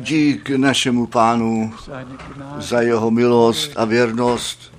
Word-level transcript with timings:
Dík 0.00 0.50
našemu 0.50 1.06
pánu 1.06 1.74
za 2.58 2.80
jeho 2.80 3.10
milost 3.10 3.72
a 3.76 3.84
věrnost. 3.84 4.72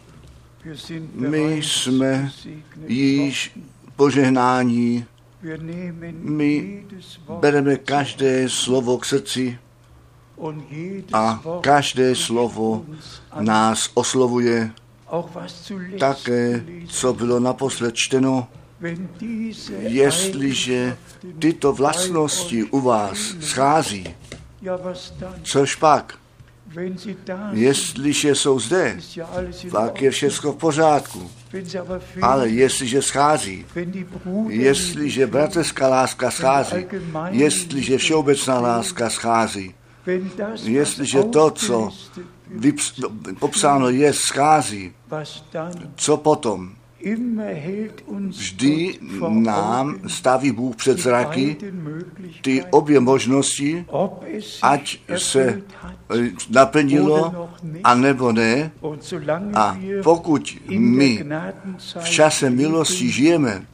My 1.14 1.62
jsme 1.64 2.32
již 2.88 3.60
požehnání. 3.96 5.06
My 6.12 6.84
bereme 7.40 7.76
každé 7.76 8.50
slovo 8.50 8.98
k 8.98 9.06
srdci 9.06 9.60
a 11.14 11.42
každé 11.62 12.16
slovo 12.16 12.86
nás 13.40 13.90
oslovuje. 13.94 14.72
Také, 16.00 16.66
co 16.88 17.14
bylo 17.14 17.40
naposled 17.40 17.96
čteno, 17.96 18.48
jestliže 19.80 20.98
tyto 21.40 21.74
vlastnosti 21.74 22.64
u 22.64 22.82
vás 22.82 23.18
schází, 23.42 24.16
což 25.44 25.76
pak, 25.76 26.18
jestliže 27.52 28.36
jsou 28.36 28.60
zde, 28.60 29.00
pak 29.72 30.02
je 30.02 30.12
všechno 30.12 30.54
v 30.54 30.56
pořádku. 30.56 31.32
Ale 32.22 32.50
jestliže 32.50 33.02
schází, 33.02 33.66
jestliže 34.50 35.28
bratrská 35.28 35.88
láska 35.88 36.32
schází, 36.32 36.86
jestliže 37.30 37.98
všeobecná 37.98 38.60
láska 38.60 39.10
schází, 39.10 39.76
jestliže 40.64 41.24
to, 41.24 41.52
co 41.52 41.92
popsáno 43.40 43.90
je, 43.90 44.14
schází, 44.14 44.94
co 45.96 46.18
potom? 46.18 46.77
Vždy 48.28 49.00
nám 49.30 50.00
staví 50.08 50.52
Bůh 50.52 50.76
před 50.76 51.00
zraky 51.00 51.58
ty 52.42 52.64
obě 52.70 53.00
možnosti, 53.00 53.86
ať 54.62 55.00
se 55.18 55.62
naplnilo, 56.50 57.50
anebo 57.84 58.32
ne. 58.32 58.72
A 59.56 59.78
pokud 60.04 60.58
my 60.70 61.26
v 62.00 62.10
čase 62.10 62.50
milosti 62.50 63.12
žijeme, 63.12 63.66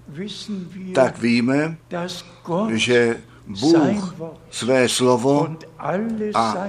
tak 0.93 1.19
víme, 1.19 1.77
že 2.73 3.17
Bůh 3.47 4.15
své 4.51 4.89
slovo 4.89 5.57
a 6.33 6.67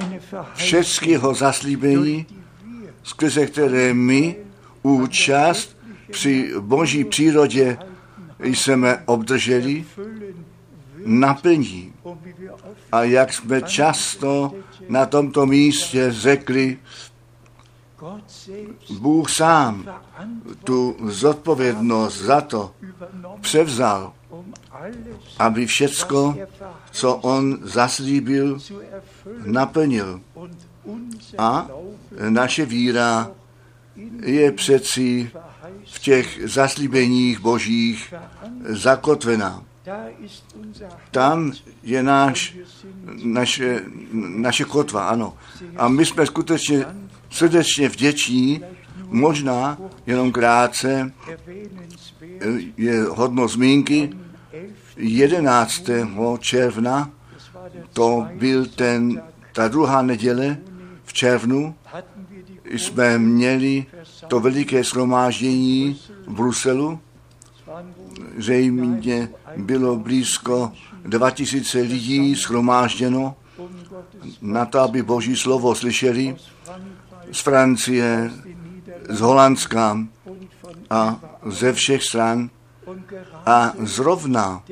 všechny 0.55 1.13
jeho 1.13 1.35
zaslíbení, 1.35 2.27
skrze 3.03 3.47
které 3.47 3.95
my 3.95 4.37
účast 4.83 5.74
při 6.11 6.53
boží 6.61 7.05
přírodě 7.05 7.79
jsme 8.39 9.03
obdrželi, 9.07 9.85
naplní. 11.07 11.93
A 12.93 13.03
jak 13.03 13.33
jsme 13.33 13.63
často 13.63 14.55
na 14.89 15.07
tomto 15.07 15.47
místě 15.47 16.13
řekli, 16.13 16.79
Bůh 18.99 19.31
sám 19.31 20.01
tu 20.65 20.97
zodpovědnost 21.05 22.19
za 22.19 22.41
to 22.41 22.75
převzal, 23.41 24.13
aby 25.39 25.67
všecko, 25.67 26.37
co 26.91 27.17
on 27.17 27.59
zaslíbil, 27.63 28.59
naplnil. 29.45 30.21
A 31.39 31.69
naše 32.29 32.67
víra 32.67 33.31
je 34.23 34.53
přeci 34.53 35.31
těch 36.05 36.41
zaslíbeních 36.45 37.41
božích 37.41 38.15
zakotvená. 38.65 39.63
Tam 41.11 41.53
je 41.83 42.03
náš, 42.03 42.57
naše, 43.25 43.83
naše 44.13 44.65
kotva, 44.65 45.09
ano. 45.09 45.37
A 45.77 45.89
my 45.89 46.07
jsme 46.07 46.27
skutečně 46.27 46.85
srdečně 47.31 47.89
vděční, 47.89 48.61
možná 49.07 49.79
jenom 50.07 50.33
krátce, 50.33 51.13
je 52.77 53.03
hodno 53.03 53.49
zmínky, 53.49 54.11
11. 54.97 55.91
června, 56.39 57.11
to 57.93 58.29
byl 58.35 58.67
ten, 58.67 59.23
ta 59.53 59.69
druhá 59.69 60.03
neděle 60.03 60.57
v 61.05 61.13
červnu, 61.13 61.75
jsme 62.65 63.19
měli 63.19 63.87
to 64.29 64.41
veliké 64.41 64.85
shromáždění 64.85 66.01
v 66.27 66.33
Bruselu. 66.33 66.99
Zřejmě 68.39 69.29
bylo 69.57 69.97
blízko 69.97 70.73
2000 71.05 71.81
lidí 71.81 72.37
schromážděno 72.37 73.37
na 74.43 74.65
to, 74.65 74.81
aby 74.81 75.03
Boží 75.03 75.37
slovo 75.37 75.75
slyšeli 75.75 76.37
z 77.33 77.41
Francie, 77.41 78.31
z 79.09 79.21
Holandska 79.21 79.99
a 80.91 81.21
ze 81.47 81.73
všech 81.73 82.03
stran. 82.03 82.51
A 83.47 83.73
zrovna 83.79 84.63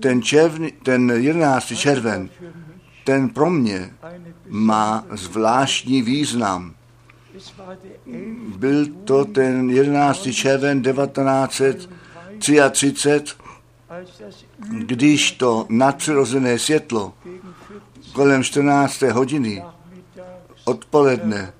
ten, 0.00 0.22
červni, 0.22 0.72
ten 0.72 1.10
11. 1.10 1.66
červen, 1.76 2.28
ten 3.04 3.28
pro 3.28 3.50
mě 3.50 3.90
má 4.48 5.04
zvláštní 5.10 6.02
význam. 6.02 6.74
Byl 8.56 8.86
to 9.04 9.24
ten 9.24 9.70
11. 9.70 10.28
červen 10.32 10.82
1933, 10.82 13.36
když 14.68 15.32
to 15.32 15.66
nadpřirozené 15.68 16.58
světlo 16.58 17.12
kolem 18.12 18.44
14. 18.44 19.02
hodiny 19.02 19.64
odpoledne 20.64 21.52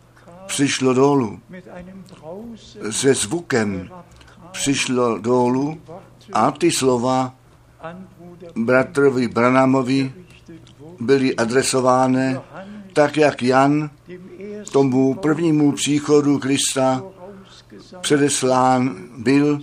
přišlo 0.46 0.94
dolů 0.94 1.40
se 2.90 3.14
zvukem 3.14 3.90
přišlo 4.52 5.18
dolů 5.18 5.80
a 6.32 6.50
ty 6.50 6.72
slova 6.72 7.34
bratrovi 8.56 9.28
Branamovi 9.28 10.12
byly 11.00 11.36
adresovány 11.36 12.40
tak, 12.92 13.16
jak 13.16 13.42
Jan 13.42 13.90
tomu 14.70 15.14
prvnímu 15.14 15.72
příchodu 15.72 16.38
Krista 16.38 17.02
předeslán 18.00 18.96
byl, 19.18 19.60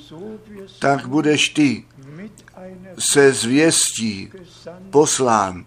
tak 0.80 1.08
budeš 1.08 1.50
ty 1.50 1.84
se 3.00 3.34
zvěstí 3.34 4.30
poslán, 4.90 5.66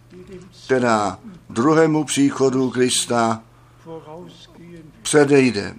teda 0.68 1.18
druhému 1.50 2.04
příchodu 2.04 2.70
Krista 2.70 3.42
předejde. 5.02 5.74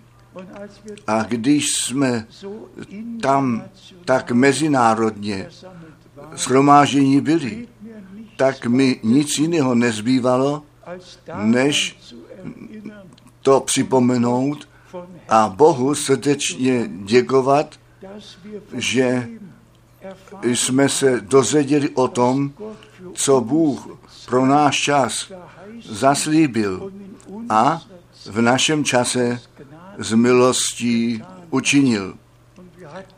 A 1.08 1.24
když 1.24 1.76
jsme 1.76 2.28
tam 3.22 3.64
tak 4.06 4.32
mezinárodně 4.32 5.50
schromáždění 6.36 7.22
byli, 7.22 7.68
tak 8.38 8.66
mi 8.66 9.00
nic 9.04 9.38
jiného 9.38 9.76
nezbývalo, 9.76 10.64
než 11.36 11.98
to 13.48 13.60
připomenout 13.60 14.68
a 15.30 15.54
Bohu 15.56 15.96
srdečně 15.96 16.90
děkovat, 17.04 17.80
že 18.74 19.28
jsme 20.44 20.90
se 20.90 21.22
dozvěděli 21.22 21.90
o 21.90 22.08
tom, 22.08 22.52
co 23.14 23.42
Bůh 23.42 23.88
pro 24.26 24.46
náš 24.46 24.82
čas 24.82 25.32
zaslíbil 25.90 26.92
a 27.50 27.82
v 28.26 28.42
našem 28.42 28.84
čase 28.84 29.40
z 29.98 30.14
milostí 30.14 31.24
učinil. 31.50 32.14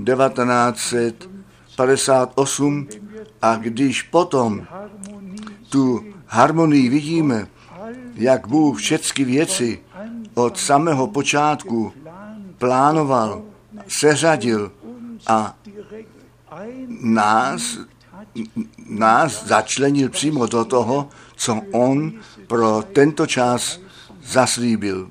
1958 0.04 2.88
a 3.42 3.56
když 3.56 4.02
potom 4.02 4.66
tu 5.68 6.04
harmonii 6.26 6.88
vidíme, 6.88 7.46
jak 8.14 8.46
Bůh 8.46 8.78
všechny 8.78 9.24
věci 9.24 9.80
od 10.34 10.58
samého 10.58 11.06
počátku 11.06 11.92
plánoval, 12.58 13.42
seřadil 13.88 14.72
a 15.26 15.54
nás, 17.00 17.78
nás 18.88 19.46
začlenil 19.46 20.08
přímo 20.08 20.46
do 20.46 20.64
toho, 20.64 21.08
co 21.36 21.60
on 21.72 22.12
pro 22.46 22.82
tento 22.92 23.26
čas 23.26 23.80
zaslíbil. 24.22 25.10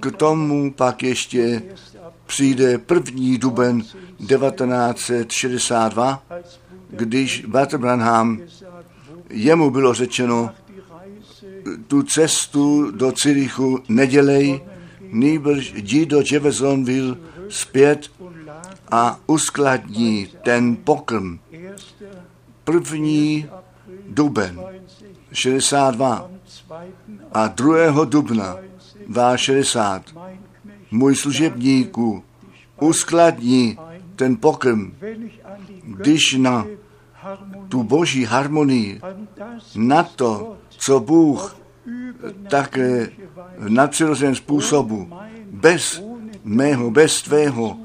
K 0.00 0.10
tomu 0.16 0.72
pak 0.72 1.02
ještě 1.02 1.62
přijde 2.26 2.80
1. 2.94 3.38
duben 3.38 3.82
1962, 3.82 6.22
když 6.90 7.44
Walter 7.46 7.80
Branham, 7.80 8.40
jemu 9.30 9.70
bylo 9.70 9.94
řečeno, 9.94 10.50
tu 11.86 12.02
cestu 12.02 12.90
do 12.90 13.12
Cirichu 13.12 13.78
nedělej, 13.88 14.60
nýbrž 15.00 15.72
jdi 15.76 16.06
do 16.06 16.22
Jeffersonville 16.32 17.16
zpět 17.48 18.10
a 18.90 19.20
uskladní 19.26 20.28
ten 20.44 20.76
pokrm. 20.76 21.38
První 22.64 23.48
duben 24.08 24.60
62 25.32 26.30
a 27.32 27.48
2. 27.48 28.04
dubna 28.04 28.56
60 29.36 30.02
můj 30.90 31.16
služebníku 31.16 32.24
uskladní 32.80 33.78
ten 34.16 34.36
pokrm, 34.36 34.92
když 35.82 36.34
na 36.34 36.66
tu 37.68 37.82
boží 37.82 38.24
harmonii, 38.24 39.00
na 39.76 40.02
to, 40.02 40.56
co 40.68 41.00
Bůh 41.00 41.56
také 42.50 43.10
v 43.58 43.70
nadpřirozeném 43.70 44.34
způsobu, 44.34 45.10
bez 45.50 46.02
mého, 46.44 46.90
bez 46.90 47.22
tvého 47.22 47.76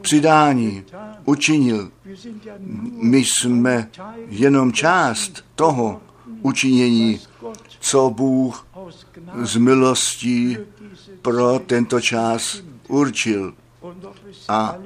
přidání 0.00 0.84
učinil. 1.24 1.90
My 3.02 3.18
jsme 3.18 3.90
jenom 4.28 4.72
část 4.72 5.44
toho 5.54 6.00
učinění, 6.42 7.20
co 7.80 8.10
Bůh 8.10 8.65
z 9.42 9.56
milostí 9.56 10.56
pro 11.22 11.58
tento 11.58 12.00
čas 12.00 12.62
určil. 12.88 13.54
A 14.48 14.76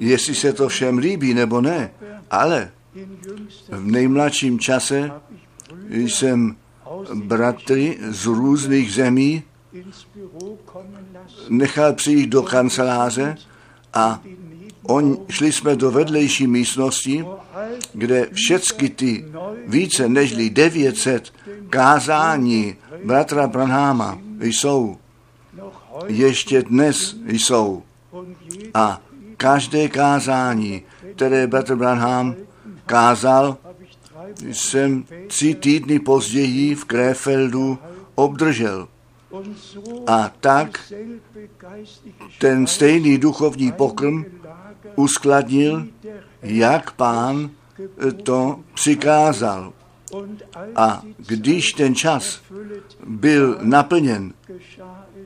jestli 0.00 0.34
se 0.34 0.52
to 0.52 0.68
všem 0.68 0.98
líbí 0.98 1.34
nebo 1.34 1.60
ne, 1.60 1.90
ale 2.30 2.70
v 3.68 3.86
nejmladším 3.90 4.58
čase 4.58 5.12
jsem 5.88 6.56
bratry 7.14 7.98
z 8.08 8.26
různých 8.26 8.92
zemí 8.94 9.42
nechal 11.48 11.92
přijít 11.92 12.26
do 12.26 12.42
kanceláře 12.42 13.36
a 13.94 14.20
on, 14.86 15.18
šli 15.28 15.52
jsme 15.52 15.76
do 15.76 15.90
vedlejší 15.90 16.46
místnosti, 16.46 17.24
kde 17.92 18.28
všechny 18.32 18.88
ty 18.88 19.24
více 19.66 20.08
než 20.08 20.50
900 20.50 21.32
kázání 21.70 22.76
bratra 23.04 23.46
Branhama 23.46 24.18
jsou. 24.40 24.96
Ještě 26.06 26.62
dnes 26.62 27.16
jsou. 27.26 27.82
A 28.74 29.00
každé 29.36 29.88
kázání, 29.88 30.82
které 31.16 31.46
bratr 31.46 31.76
Branham 31.76 32.34
kázal, 32.86 33.56
jsem 34.52 35.04
tři 35.26 35.54
týdny 35.54 35.98
později 35.98 36.74
v 36.74 36.84
Kréfeldu 36.84 37.78
obdržel. 38.14 38.88
A 40.06 40.30
tak 40.40 40.92
ten 42.38 42.66
stejný 42.66 43.18
duchovní 43.18 43.72
pokrm 43.72 44.24
uskladnil, 44.96 45.86
jak 46.42 46.92
pán 46.92 47.50
to 48.22 48.60
přikázal. 48.74 49.72
A 50.76 51.02
když 51.16 51.72
ten 51.72 51.94
čas 51.94 52.40
byl 53.06 53.58
naplněn, 53.62 54.32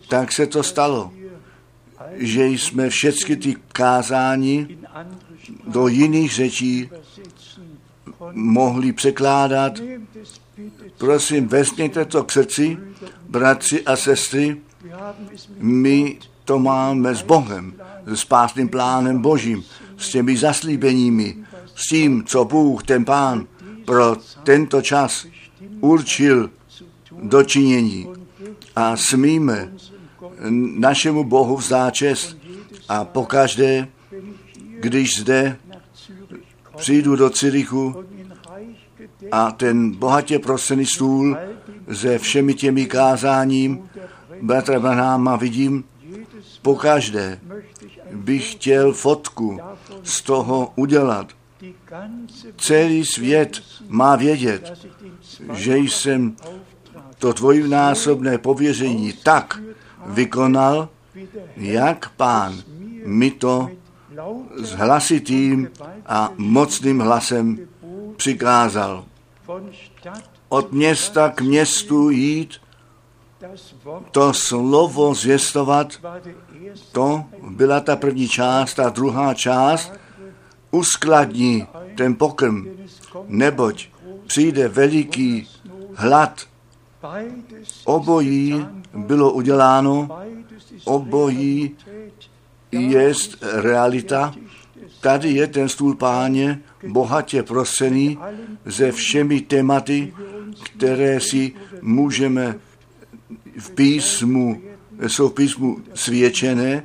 tak 0.08 0.32
se 0.32 0.46
to 0.46 0.62
stalo, 0.62 1.12
že 2.14 2.46
jsme 2.46 2.90
všechny 2.90 3.36
ty 3.36 3.56
kázání 3.72 4.78
do 5.66 5.88
jiných 5.88 6.34
řečí 6.34 6.90
mohli 8.32 8.92
překládat. 8.92 9.72
Prosím, 10.98 11.48
vezměte 11.48 12.04
to 12.04 12.24
k 12.24 12.32
srdci, 12.32 12.78
bratři 13.28 13.84
a 13.84 13.96
sestry, 13.96 14.56
my 15.58 16.18
to 16.48 16.58
máme 16.58 17.14
s 17.14 17.22
Bohem, 17.22 17.74
s 18.06 18.20
spásným 18.20 18.68
plánem 18.68 19.20
Božím, 19.22 19.64
s 19.96 20.08
těmi 20.08 20.36
zaslíbeními, 20.36 21.36
s 21.76 21.88
tím, 21.88 22.24
co 22.24 22.44
Bůh, 22.44 22.82
ten 22.82 23.04
Pán, 23.04 23.46
pro 23.84 24.16
tento 24.42 24.82
čas 24.82 25.26
určil 25.80 26.50
do 27.22 27.42
činění. 27.42 28.08
A 28.76 28.96
smíme 28.96 29.72
našemu 30.78 31.24
Bohu 31.24 31.56
vzdát 31.56 31.94
čest. 31.94 32.36
A 32.88 33.04
pokaždé, 33.04 33.88
když 34.80 35.20
zde 35.20 35.56
přijdu 36.76 37.16
do 37.16 37.30
Cirichu 37.30 38.04
a 39.32 39.52
ten 39.52 39.90
bohatě 39.90 40.38
prosený 40.38 40.86
stůl 40.86 41.36
se 41.92 42.18
všemi 42.18 42.54
těmi 42.54 42.86
kázáním 42.86 43.88
bratra 44.42 44.80
Branháma 44.80 45.36
vidím, 45.36 45.84
pokaždé 46.62 47.40
bych 48.12 48.52
chtěl 48.52 48.93
fotku 48.93 49.58
z 50.02 50.22
toho 50.22 50.72
udělat. 50.76 51.26
Celý 52.56 53.05
svět 53.05 53.62
má 53.88 54.16
vědět, 54.16 54.88
že 55.52 55.78
jsem 55.78 56.37
to 57.19 57.32
dvojnásobné 57.32 58.38
pověření 58.38 59.12
tak 59.12 59.60
vykonal, 60.06 60.88
jak 61.56 62.10
pán 62.16 62.62
mi 63.04 63.31
to 63.31 63.70
s 64.56 64.70
hlasitým 64.72 65.70
a 66.06 66.32
mocným 66.37 67.00
hlasem 67.00 67.58
přikázal. 68.16 69.04
Od 70.49 70.72
města 70.72 71.28
k 71.28 71.40
městu 71.40 72.11
jít, 72.11 72.54
to 74.11 74.32
slovo 74.32 75.14
zvěstovat, 75.14 75.93
to 76.92 77.25
byla 77.49 77.80
ta 77.80 77.97
první 77.97 78.28
část, 78.28 78.75
ta 78.75 78.88
druhá 78.88 79.35
část 79.35 79.92
uskladní 80.70 81.66
ten 81.97 82.14
pokrm, 82.14 82.66
neboť 83.26 83.88
přijde 84.26 84.68
veliký 84.68 85.49
hlad. 85.94 86.40
Obojí 87.85 88.66
bylo 88.94 89.32
uděláno, 89.32 90.08
obojí 90.85 91.76
je 92.73 93.12
realita. 93.52 94.35
Tady 95.00 95.30
je 95.30 95.47
ten 95.47 95.68
stůl 95.68 95.94
páně 95.94 96.61
bohatě 96.87 97.42
prosený 97.42 98.18
se 98.68 98.92
všemi 98.92 99.40
tématy, 99.40 100.14
které 100.64 101.20
si 101.20 101.52
můžeme 101.82 102.58
v 103.58 103.70
písmu, 103.70 104.62
jsou 105.07 105.28
v 105.28 105.35
písmu 105.35 105.76
svědčené. 105.95 106.83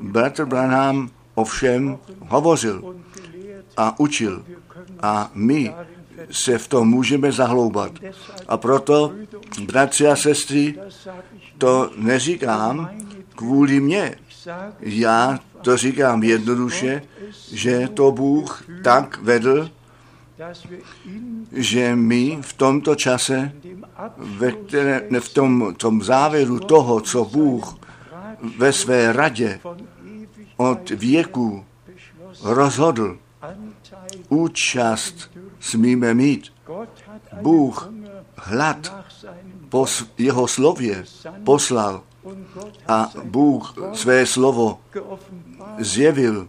Bratr 0.00 0.44
Branham 0.44 1.10
ovšem 1.34 1.98
hovořil 2.20 2.96
a 3.76 4.00
učil. 4.00 4.44
A 5.00 5.30
my 5.34 5.74
se 6.30 6.58
v 6.58 6.68
tom 6.68 6.88
můžeme 6.88 7.32
zahloubat. 7.32 7.92
A 8.48 8.56
proto, 8.56 9.12
bratři 9.66 10.06
a 10.06 10.16
sestry, 10.16 10.74
to 11.58 11.90
neříkám 11.96 12.90
kvůli 13.34 13.80
mně. 13.80 14.14
Já 14.80 15.38
to 15.62 15.76
říkám 15.76 16.22
jednoduše, 16.22 17.02
že 17.52 17.88
to 17.94 18.12
Bůh 18.12 18.64
tak 18.82 19.22
vedl, 19.22 19.70
že 21.52 21.96
my 21.96 22.38
v 22.40 22.52
tomto 22.52 22.94
čase, 22.94 23.52
ve 24.16 24.52
které, 24.52 25.08
v 25.20 25.28
tom, 25.34 25.74
tom 25.76 26.02
závěru 26.02 26.60
toho, 26.60 27.00
co 27.00 27.24
Bůh 27.24 27.78
ve 28.58 28.72
své 28.72 29.12
radě 29.12 29.60
od 30.56 30.90
věku 30.90 31.64
rozhodl, 32.42 33.18
účast 34.28 35.30
smíme 35.60 36.14
mít. 36.14 36.52
Bůh 37.42 37.90
hlad 38.36 38.94
po 39.68 39.86
jeho 40.18 40.48
slově 40.48 41.04
poslal 41.44 42.02
a 42.88 43.10
Bůh 43.24 43.74
své 43.92 44.26
slovo 44.26 44.78
zjevil 45.78 46.48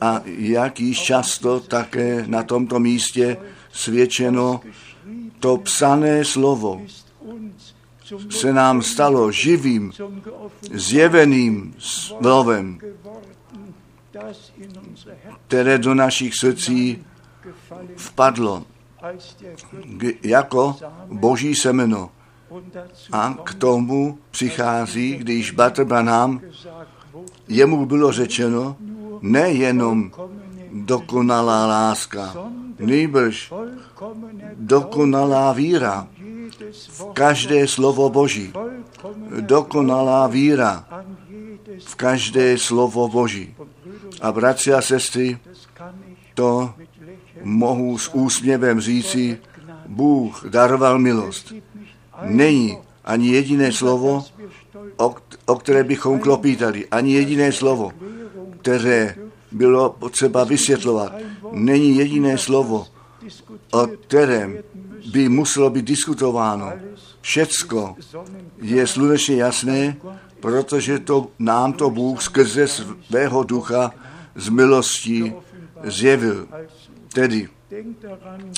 a 0.00 0.20
jak 0.26 0.80
již 0.80 1.02
často 1.02 1.60
také 1.60 2.24
na 2.26 2.42
tomto 2.42 2.78
místě 2.78 3.36
svědčeno, 3.72 4.60
to 5.40 5.56
psané 5.56 6.24
slovo 6.24 6.82
se 8.30 8.52
nám 8.52 8.82
stalo 8.82 9.32
živým, 9.32 9.92
zjeveným 10.72 11.74
slovem, 11.78 12.78
které 15.46 15.78
do 15.78 15.94
našich 15.94 16.34
srdcí 16.34 17.04
vpadlo 17.96 18.64
jako 20.22 20.76
boží 21.08 21.54
semeno. 21.54 22.10
A 23.12 23.34
k 23.44 23.54
tomu 23.54 24.18
přichází, 24.30 25.16
když 25.16 25.50
Batr 25.50 25.84
Branham, 25.84 26.40
jemu 27.48 27.86
bylo 27.86 28.12
řečeno, 28.12 28.76
nejenom 29.20 30.10
dokonalá 30.72 31.66
láska, 31.66 32.34
nejbrž 32.78 33.52
dokonalá 34.56 35.52
víra 35.52 36.08
v 36.88 37.04
každé 37.12 37.68
slovo 37.68 38.10
Boží. 38.10 38.52
Dokonalá 39.40 40.26
víra 40.26 40.84
v 41.78 41.94
každé 41.94 42.58
slovo 42.58 43.08
Boží. 43.08 43.54
A 44.20 44.32
bratři 44.32 44.72
a 44.72 44.82
sestry, 44.82 45.38
to 46.34 46.74
mohu 47.42 47.98
s 47.98 48.14
úsměvem 48.14 48.80
říci, 48.80 49.38
Bůh 49.86 50.44
daroval 50.48 50.98
milost. 50.98 51.52
Není 52.22 52.78
ani 53.04 53.28
jediné 53.28 53.72
slovo, 53.72 54.24
o, 54.96 55.14
o 55.46 55.56
které 55.56 55.84
bychom 55.84 56.20
klopítali, 56.20 56.86
ani 56.90 57.14
jediné 57.14 57.52
slovo, 57.52 57.92
které 58.60 59.14
bylo 59.52 59.90
potřeba 59.90 60.44
vysvětlovat. 60.44 61.12
Není 61.52 61.96
jediné 61.96 62.38
slovo, 62.38 62.86
o 63.70 63.86
kterém 63.86 64.58
by 65.12 65.28
muselo 65.28 65.70
být 65.70 65.84
diskutováno. 65.84 66.72
Všecko 67.20 67.96
je 68.62 68.86
slunečně 68.86 69.36
jasné, 69.36 69.96
protože 70.40 70.98
to, 70.98 71.28
nám 71.38 71.72
to 71.72 71.90
Bůh 71.90 72.22
skrze 72.22 72.68
svého 72.68 73.42
ducha 73.44 73.92
z 74.34 74.48
milostí 74.48 75.32
zjevil. 75.84 76.48
Tedy 77.12 77.48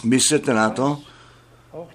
myslete 0.05 0.55
na 0.55 0.71
to, 0.71 0.99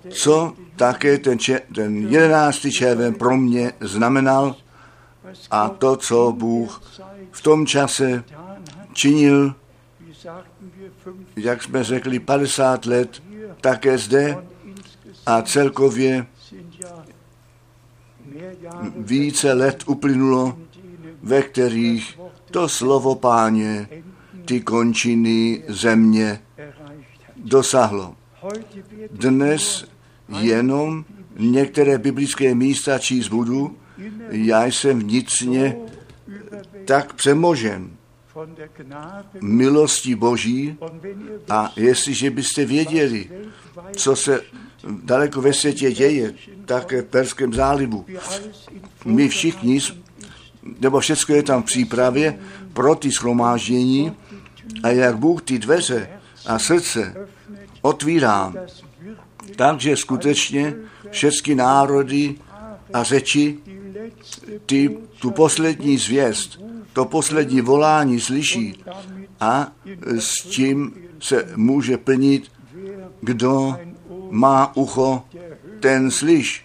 co 0.09 0.53
také 0.75 1.17
ten, 1.17 1.39
če, 1.39 1.61
ten 1.75 2.07
11. 2.09 2.67
červen 2.71 3.13
pro 3.13 3.37
mě 3.37 3.73
znamenal 3.79 4.55
a 5.51 5.69
to, 5.69 5.95
co 5.95 6.31
Bůh 6.37 6.81
v 7.31 7.41
tom 7.41 7.65
čase 7.65 8.23
činil, 8.93 9.55
jak 11.35 11.63
jsme 11.63 11.83
řekli, 11.83 12.19
50 12.19 12.85
let, 12.85 13.23
také 13.61 13.97
zde 13.97 14.37
a 15.25 15.41
celkově 15.41 16.27
více 18.97 19.53
let 19.53 19.83
uplynulo, 19.87 20.57
ve 21.23 21.41
kterých 21.41 22.19
to 22.51 22.69
slovo 22.69 23.15
páně 23.15 23.89
ty 24.45 24.61
končiny 24.61 25.63
země 25.67 26.39
dosáhlo. 27.35 28.15
Dnes 29.11 29.85
jenom 30.39 31.05
některé 31.37 31.97
biblické 31.97 32.55
místa 32.55 32.99
číst 32.99 33.27
budu, 33.27 33.77
já 34.29 34.65
jsem 34.65 34.99
vnitřně 34.99 35.75
tak 36.85 37.13
přemožen 37.13 37.89
milostí 39.41 40.15
Boží 40.15 40.77
a 41.49 41.73
jestliže 41.75 42.31
byste 42.31 42.65
věděli, 42.65 43.29
co 43.95 44.15
se 44.15 44.41
daleko 45.03 45.41
ve 45.41 45.53
světě 45.53 45.91
děje, 45.91 46.33
také 46.65 47.01
v 47.01 47.05
Perském 47.05 47.53
zálivu, 47.53 48.05
my 49.05 49.29
všichni, 49.29 49.79
nebo 50.79 50.99
všechno 50.99 51.35
je 51.35 51.43
tam 51.43 51.61
v 51.61 51.65
přípravě 51.65 52.39
pro 52.73 52.95
ty 52.95 53.11
schromáždění 53.11 54.11
a 54.83 54.89
jak 54.89 55.17
Bůh 55.17 55.41
ty 55.41 55.59
dveře 55.59 56.09
a 56.45 56.59
srdce 56.59 57.27
otvírá, 57.81 58.53
takže 59.55 59.97
skutečně 59.97 60.75
všechny 61.11 61.55
národy 61.55 62.35
a 62.93 63.03
řeči 63.03 63.57
ty, 64.65 64.97
tu 65.19 65.31
poslední 65.31 65.97
zvěst, 65.97 66.59
to 66.93 67.05
poslední 67.05 67.61
volání 67.61 68.19
slyší 68.19 68.83
a 69.39 69.71
s 70.19 70.43
tím 70.43 70.93
se 71.19 71.53
může 71.55 71.97
plnit, 71.97 72.51
kdo 73.21 73.77
má 74.29 74.75
ucho, 74.75 75.23
ten 75.79 76.11
slyš, 76.11 76.63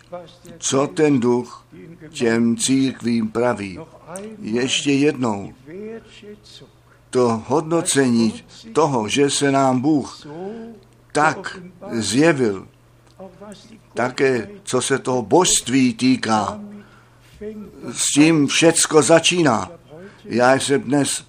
co 0.58 0.86
ten 0.86 1.20
duch 1.20 1.66
těm 2.10 2.56
církvím 2.56 3.28
praví. 3.28 3.78
Ještě 4.42 4.92
jednou, 4.92 5.52
to 7.10 7.42
hodnocení 7.46 8.34
toho, 8.72 9.08
že 9.08 9.30
se 9.30 9.52
nám 9.52 9.80
Bůh 9.80 10.26
tak 11.12 11.58
zjevil, 11.92 12.66
také 13.94 14.48
co 14.64 14.80
se 14.80 14.98
toho 14.98 15.22
božství 15.22 15.94
týká, 15.94 16.60
s 17.92 18.12
tím 18.12 18.46
všecko 18.46 19.02
začíná. 19.02 19.70
Já 20.24 20.54
jsem 20.54 20.80
dnes 20.80 21.24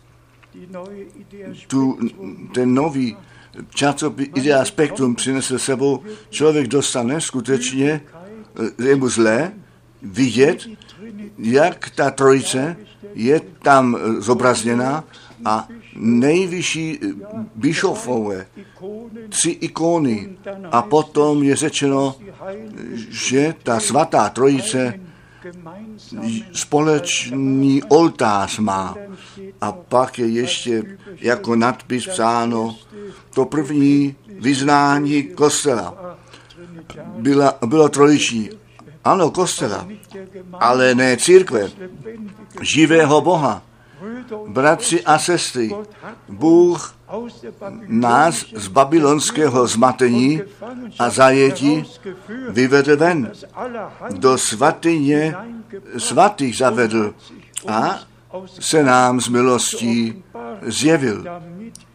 tu, 1.67 1.99
ten 2.53 2.73
nový 2.73 3.17
časopis 3.75 4.27
Idea 4.35 4.65
Spektrum 4.65 5.15
přinesl 5.15 5.59
sebou, 5.59 6.03
člověk 6.29 6.67
dostane 6.67 7.21
skutečně, 7.21 8.01
je 8.85 8.95
mu 8.95 9.09
zlé 9.09 9.51
vidět, 10.01 10.67
jak 11.37 11.89
ta 11.89 12.11
trojice 12.11 12.77
je 13.13 13.41
tam 13.61 13.97
zobrazněna 14.17 15.03
a 15.45 15.67
nejvyšší 15.95 16.99
bišofové, 17.55 18.47
tři 19.29 19.49
ikony 19.49 20.37
a 20.71 20.81
potom 20.81 21.43
je 21.43 21.55
řečeno, 21.55 22.15
že 23.09 23.55
ta 23.63 23.79
svatá 23.79 24.29
trojice 24.29 24.99
společný 26.53 27.83
oltář 27.83 28.59
má. 28.59 28.95
A 29.61 29.71
pak 29.71 30.19
je 30.19 30.27
ještě 30.27 30.97
jako 31.15 31.55
nadpis 31.55 32.07
psáno 32.07 32.75
to 33.33 33.45
první 33.45 34.15
vyznání 34.39 35.23
kostela. 35.23 36.17
Byla, 37.05 37.53
bylo 37.65 37.89
trojiční. 37.89 38.49
Ano, 39.03 39.31
kostela, 39.31 39.87
ale 40.53 40.95
ne 40.95 41.17
církve, 41.17 41.69
živého 42.61 43.21
Boha. 43.21 43.66
Bratři 44.47 45.03
a 45.03 45.19
sestry, 45.19 45.75
Bůh 46.29 46.95
nás 47.87 48.45
z 48.55 48.67
babylonského 48.67 49.67
zmatení 49.67 50.41
a 50.99 51.09
zajetí 51.09 51.83
vyvedl 52.49 52.97
ven. 52.97 53.31
Do 54.11 54.37
svatyně 54.37 55.35
svatých 55.97 56.57
zavedl 56.57 57.13
a 57.67 57.99
se 58.59 58.83
nám 58.83 59.21
z 59.21 59.27
milostí 59.27 60.23
zjevil. 60.61 61.23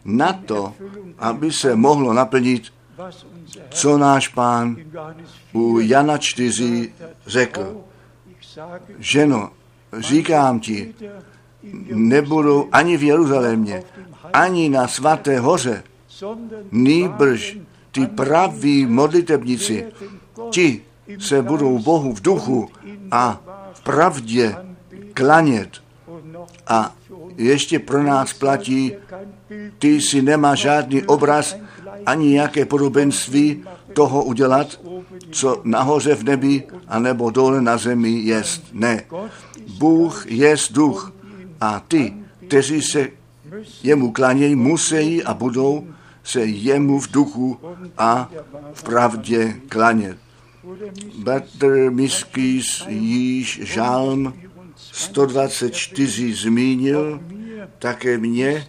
Na 0.05 0.33
to, 0.33 0.73
aby 1.19 1.51
se 1.51 1.75
mohlo 1.75 2.13
naplnit, 2.13 2.63
co 3.69 3.97
náš 3.97 4.27
pán 4.27 4.75
u 5.53 5.79
Jana 5.79 6.17
4 6.17 6.93
řekl. 7.27 7.77
Ženo, 8.99 9.49
říkám 9.97 10.59
ti, 10.59 10.93
nebudou 11.93 12.67
ani 12.71 12.97
v 12.97 13.03
Jeruzalémě, 13.03 13.83
ani 14.33 14.69
na 14.69 14.87
svaté 14.87 15.39
hoře, 15.39 15.83
nýbrž 16.71 17.57
ty 17.91 18.05
praví 18.05 18.85
modlitebníci, 18.85 19.85
ti 20.49 20.81
se 21.19 21.41
budou 21.41 21.79
Bohu 21.79 22.13
v 22.13 22.21
duchu 22.21 22.69
a 23.11 23.41
v 23.73 23.81
pravdě 23.81 24.55
klanět. 25.13 25.69
A 26.67 26.95
ještě 27.37 27.79
pro 27.79 28.03
nás 28.03 28.33
platí, 28.33 28.93
ty 29.79 30.01
si 30.01 30.21
nemá 30.21 30.55
žádný 30.55 31.03
obraz 31.03 31.55
ani 32.05 32.27
nějaké 32.27 32.65
podobenství 32.65 33.63
toho 33.93 34.23
udělat, 34.23 34.79
co 35.31 35.61
nahoře 35.63 36.15
v 36.15 36.23
nebi, 36.23 36.63
anebo 36.87 37.29
dole 37.29 37.61
na 37.61 37.77
zemi 37.77 38.11
jest. 38.11 38.63
Ne. 38.73 39.03
Bůh 39.77 40.25
jest 40.31 40.71
duch 40.71 41.12
a 41.63 41.79
ty, 41.79 42.13
kteří 42.47 42.81
se 42.81 43.09
jemu 43.83 44.11
klanějí, 44.11 44.55
musí 44.55 45.23
a 45.23 45.33
budou 45.33 45.87
se 46.23 46.45
jemu 46.45 46.99
v 46.99 47.11
duchu 47.11 47.59
a 47.97 48.29
v 48.73 48.83
pravdě 48.83 49.55
klanět. 49.69 50.17
Bratr 51.23 51.89
Miskis 51.89 52.83
již 52.87 53.61
žálm 53.63 54.33
124 54.75 56.33
zmínil, 56.33 57.21
také 57.79 58.17
mě 58.17 58.67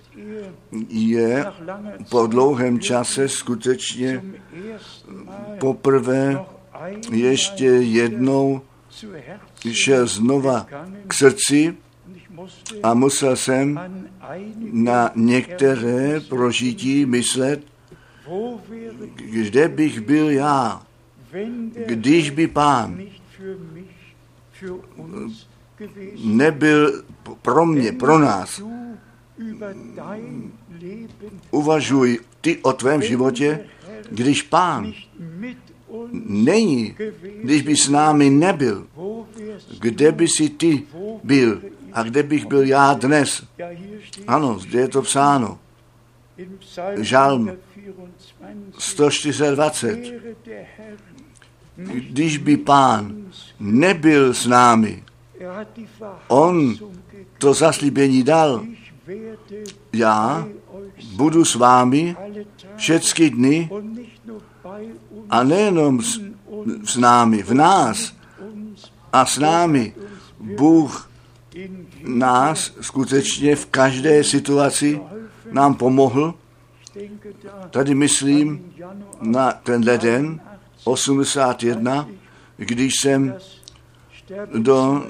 je 0.89 1.45
po 2.09 2.27
dlouhém 2.27 2.81
čase 2.81 3.29
skutečně 3.29 4.25
poprvé 5.59 6.45
ještě 7.11 7.67
jednou 7.67 8.61
šel 9.73 10.07
znova 10.07 10.67
k 11.09 11.15
srdci 11.15 11.77
a 12.83 12.95
musel 12.95 13.37
jsem 13.37 13.81
na 14.73 15.11
některé 15.15 16.21
prožití 16.21 17.07
myslet, 17.07 17.63
kde 19.17 19.69
bych 19.69 20.01
byl 20.01 20.31
já, 20.31 20.83
když 21.87 22.31
by 22.31 22.47
pán 22.47 23.03
nebyl 26.25 27.03
pro 27.43 27.67
mě, 27.67 27.93
pro 27.93 28.19
nás. 28.19 28.63
Uvažuj 31.51 32.19
ty 32.41 32.59
o 32.63 32.73
tvém 32.73 33.03
životě, 33.03 33.67
když 34.11 34.43
pán 34.43 34.93
není, 36.29 36.97
když 37.43 37.63
by 37.63 37.77
s 37.77 37.89
námi 37.89 38.31
nebyl, 38.31 38.87
kde 39.81 40.13
by 40.13 40.29
si 40.29 40.49
ty 40.49 40.83
byl 41.25 41.63
a 41.95 42.03
kde 42.03 42.23
bych 42.23 42.47
byl 42.47 42.63
já 42.63 42.95
dnes. 42.95 43.45
Ano, 44.27 44.59
zde 44.59 44.81
je 44.81 44.89
to 44.89 45.03
psáno. 45.03 45.59
Žalm 46.97 47.51
124. 48.79 50.21
Když 51.77 52.37
by 52.37 52.57
pán 52.57 53.17
nebyl 53.61 54.35
s 54.35 54.47
námi, 54.47 55.05
on 56.29 56.75
to 57.39 57.55
zaslíbení 57.55 58.23
dal. 58.23 58.65
Já 59.93 60.47
budu 61.13 61.45
s 61.45 61.55
vámi 61.55 62.17
všechny 62.77 63.31
dny 63.31 63.71
a 65.31 65.43
nejenom 65.43 66.03
s, 66.03 66.21
s 66.85 66.97
námi, 66.97 67.43
v 67.43 67.55
nás 67.55 68.15
a 69.13 69.27
s 69.27 69.39
námi. 69.39 69.95
Bůh 70.41 71.11
nás 72.05 72.73
skutečně 72.81 73.57
v 73.57 73.67
každé 73.67 74.25
situaci 74.25 75.01
nám 75.53 75.75
pomohl. 75.75 76.35
Tady 77.71 77.95
myslím 77.95 78.75
na 79.21 79.53
ten 79.53 79.85
leden 79.85 80.41
81, 80.85 82.09
když 82.57 83.01
jsem 83.01 83.35
do 84.59 85.07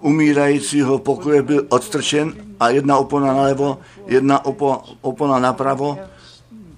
umírajícího 0.00 0.98
pokoje 0.98 1.42
byl 1.42 1.66
odstrčen 1.68 2.34
a 2.60 2.68
jedna 2.68 2.96
opona 2.96 3.26
nalevo, 3.26 3.78
jedna 4.06 4.44
opo, 4.44 4.82
opona 5.00 5.38
napravo 5.38 5.98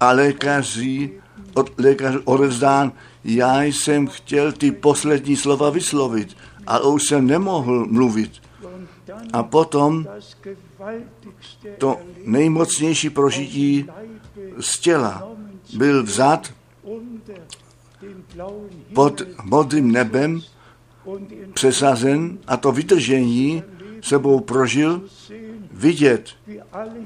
a 0.00 0.11
lékaři, 0.11 1.11
od, 1.54 1.70
lékař 1.78 2.14
odevzdán, 2.25 2.92
já 3.25 3.62
jsem 3.62 4.06
chtěl 4.06 4.52
ty 4.52 4.73
poslední 4.73 5.37
slova 5.37 5.70
vyslovit, 5.70 6.37
ale 6.66 6.84
už 6.84 7.04
jsem 7.04 7.26
nemohl 7.26 7.87
mluvit. 7.87 8.30
A 9.33 9.42
potom 9.42 10.06
to 11.78 12.00
nejmocnější 12.25 13.11
prožití 13.11 13.87
z 14.61 14.78
těla 14.78 15.28
byl 15.76 16.02
vzat 16.02 16.52
pod 18.94 19.23
modrým 19.44 19.92
nebem, 19.92 20.40
přesazen 21.54 22.38
a 22.47 22.56
to 22.56 22.73
vydržení 22.73 23.62
sebou 24.00 24.40
prožil, 24.40 25.02
vidět, 25.73 26.30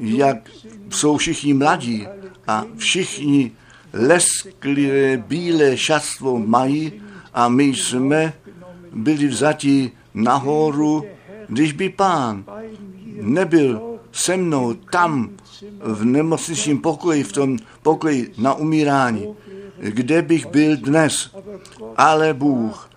jak 0.01 0.51
jsou 0.91 1.17
všichni 1.17 1.55
mladí 1.55 2.07
a 2.47 2.65
všichni 2.77 3.53
lesklivé 3.93 5.17
bílé 5.17 5.77
šatstvo 5.77 6.39
mají 6.39 6.93
a 7.35 7.49
my 7.49 7.65
jsme 7.65 8.33
byli 8.93 9.27
vzati 9.27 9.91
nahoru, 10.15 11.05
když 11.49 11.73
by 11.73 11.89
pán 11.89 12.45
nebyl 13.21 13.99
se 14.13 14.37
mnou 14.37 14.75
tam 14.75 15.31
v 15.81 16.05
nemocničním 16.05 16.79
pokoji, 16.79 17.23
v 17.23 17.33
tom 17.33 17.59
pokoji 17.83 18.33
na 18.39 18.55
umírání, 18.55 19.35
kde 19.79 20.23
bych 20.23 20.47
byl 20.47 20.77
dnes, 20.77 21.37
ale 21.97 22.35
Bůh 22.35 22.91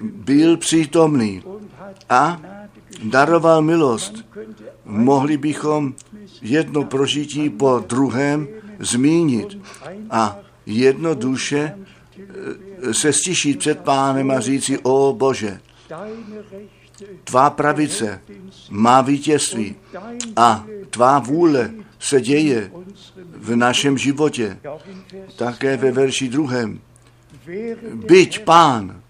byl 0.00 0.56
přítomný 0.56 1.42
a 2.08 2.40
daroval 3.04 3.62
milost. 3.62 4.24
Mohli 4.84 5.36
bychom 5.36 5.94
jedno 6.42 6.84
prožití 6.84 7.50
po 7.50 7.84
druhém 7.86 8.48
zmínit 8.78 9.58
a 10.10 10.38
jednoduše 10.66 11.74
eh, 12.18 12.94
se 12.94 13.12
stišit 13.12 13.58
před 13.58 13.78
pánem 13.80 14.30
a 14.30 14.40
říci, 14.40 14.78
o 14.82 15.12
Bože, 15.12 15.60
tvá 17.24 17.50
pravice 17.50 18.20
má 18.70 19.00
vítězství 19.00 19.74
a 20.36 20.66
tvá 20.90 21.18
vůle 21.18 21.70
se 21.98 22.20
děje 22.20 22.70
v 23.36 23.56
našem 23.56 23.98
životě. 23.98 24.58
Také 25.36 25.76
ve 25.76 25.92
verši 25.92 26.28
druhém. 26.28 26.80
Byť 27.94 28.44
pán 28.44 29.00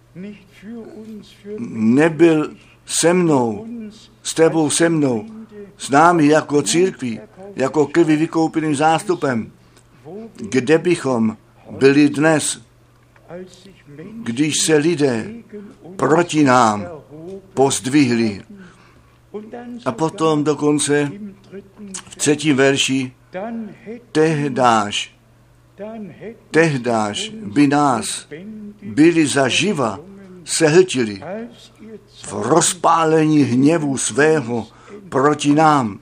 nebyl 1.68 2.55
se 2.87 3.14
mnou, 3.14 3.66
s 4.22 4.35
tebou 4.35 4.70
se 4.70 4.88
mnou, 4.88 5.26
s 5.78 5.90
námi 5.90 6.26
jako 6.26 6.62
církví, 6.62 7.20
jako 7.57 7.87
krvi 7.87 8.16
vykoupeným 8.16 8.74
zástupem, 8.74 9.52
kde 10.37 10.78
bychom 10.78 11.37
byli 11.70 12.09
dnes, 12.09 12.62
když 14.22 14.61
se 14.61 14.76
lidé 14.76 15.31
proti 15.96 16.44
nám 16.44 17.01
pozdvihli. 17.54 18.42
A 19.84 19.92
potom 19.92 20.44
dokonce 20.44 21.12
v 22.08 22.16
třetím 22.16 22.56
verši 22.56 23.12
tehdáš, 24.12 25.16
tehdáš 26.50 27.32
by 27.42 27.66
nás 27.66 28.28
byli 28.82 29.26
zaživa 29.26 29.98
sehltili 30.44 31.22
v 32.22 32.32
rozpálení 32.32 33.42
hněvu 33.42 33.96
svého 33.98 34.66
proti 35.08 35.54
nám. 35.54 36.00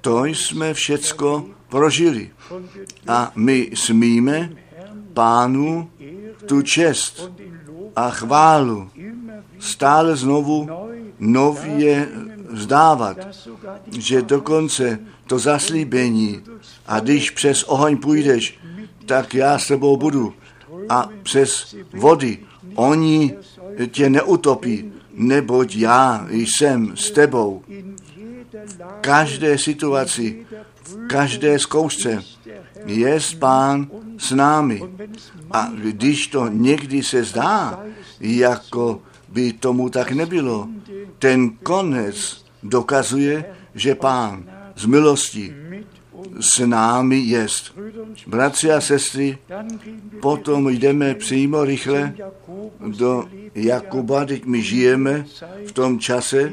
To 0.00 0.24
jsme 0.24 0.74
všecko 0.74 1.44
prožili. 1.68 2.30
A 3.08 3.32
my 3.34 3.70
smíme 3.74 4.50
pánu 5.14 5.90
tu 6.46 6.62
čest 6.62 7.32
a 7.96 8.10
chválu 8.10 8.90
stále 9.58 10.16
znovu 10.16 10.68
nově 11.18 12.08
vzdávat, 12.50 13.18
že 13.98 14.22
dokonce 14.22 14.98
to 15.26 15.38
zaslíbení 15.38 16.40
a 16.86 17.00
když 17.00 17.30
přes 17.30 17.64
oheň 17.64 17.96
půjdeš, 17.96 18.58
tak 19.06 19.34
já 19.34 19.58
s 19.58 19.66
tebou 19.66 19.96
budu 19.96 20.34
a 20.88 21.08
přes 21.22 21.76
vody. 21.92 22.38
Oni 22.74 23.34
tě 23.90 24.10
neutopí, 24.10 24.92
neboť 25.14 25.76
já 25.76 26.26
jsem 26.30 26.96
s 26.96 27.10
tebou. 27.10 27.62
V 28.76 29.00
každé 29.00 29.58
situaci, 29.58 30.46
v 30.82 31.06
každé 31.06 31.58
zkoušce 31.58 32.22
je 32.86 33.18
pán 33.38 33.90
s 34.18 34.30
námi. 34.30 34.82
A 35.50 35.70
když 35.74 36.26
to 36.26 36.48
někdy 36.48 37.02
se 37.02 37.24
zdá, 37.24 37.84
jako 38.20 39.02
by 39.30 39.52
tomu 39.52 39.88
tak 39.88 40.12
nebylo, 40.12 40.68
ten 41.18 41.50
konec 41.62 42.44
dokazuje, 42.62 43.44
že 43.74 43.94
pán 43.94 44.44
z 44.76 44.84
milosti 44.86 45.54
s 46.40 46.66
námi 46.66 47.18
jest. 47.18 47.78
Bratři 48.26 48.72
a 48.72 48.80
sestry, 48.80 49.38
potom 50.20 50.68
jdeme 50.68 51.14
přímo 51.14 51.64
rychle 51.64 52.14
do 52.86 53.24
Jakuba, 53.54 54.24
teď 54.24 54.44
my 54.44 54.62
žijeme 54.62 55.26
v 55.66 55.72
tom 55.72 55.98
čase, 55.98 56.52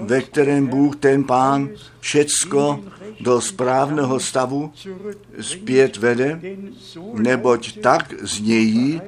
ve 0.00 0.22
kterém 0.22 0.66
Bůh, 0.66 0.96
ten 0.96 1.24
pán, 1.24 1.68
všecko 2.00 2.80
do 3.20 3.40
správného 3.40 4.20
stavu 4.20 4.72
zpět 5.40 5.96
vede, 5.96 6.40
neboť 7.14 7.78
tak 7.80 8.14
znějí, 8.20 9.00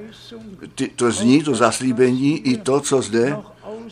to 0.95 1.11
zní 1.11 1.43
to 1.43 1.55
zaslíbení 1.55 2.39
i 2.39 2.57
to, 2.57 2.79
co 2.79 3.01
zde 3.01 3.37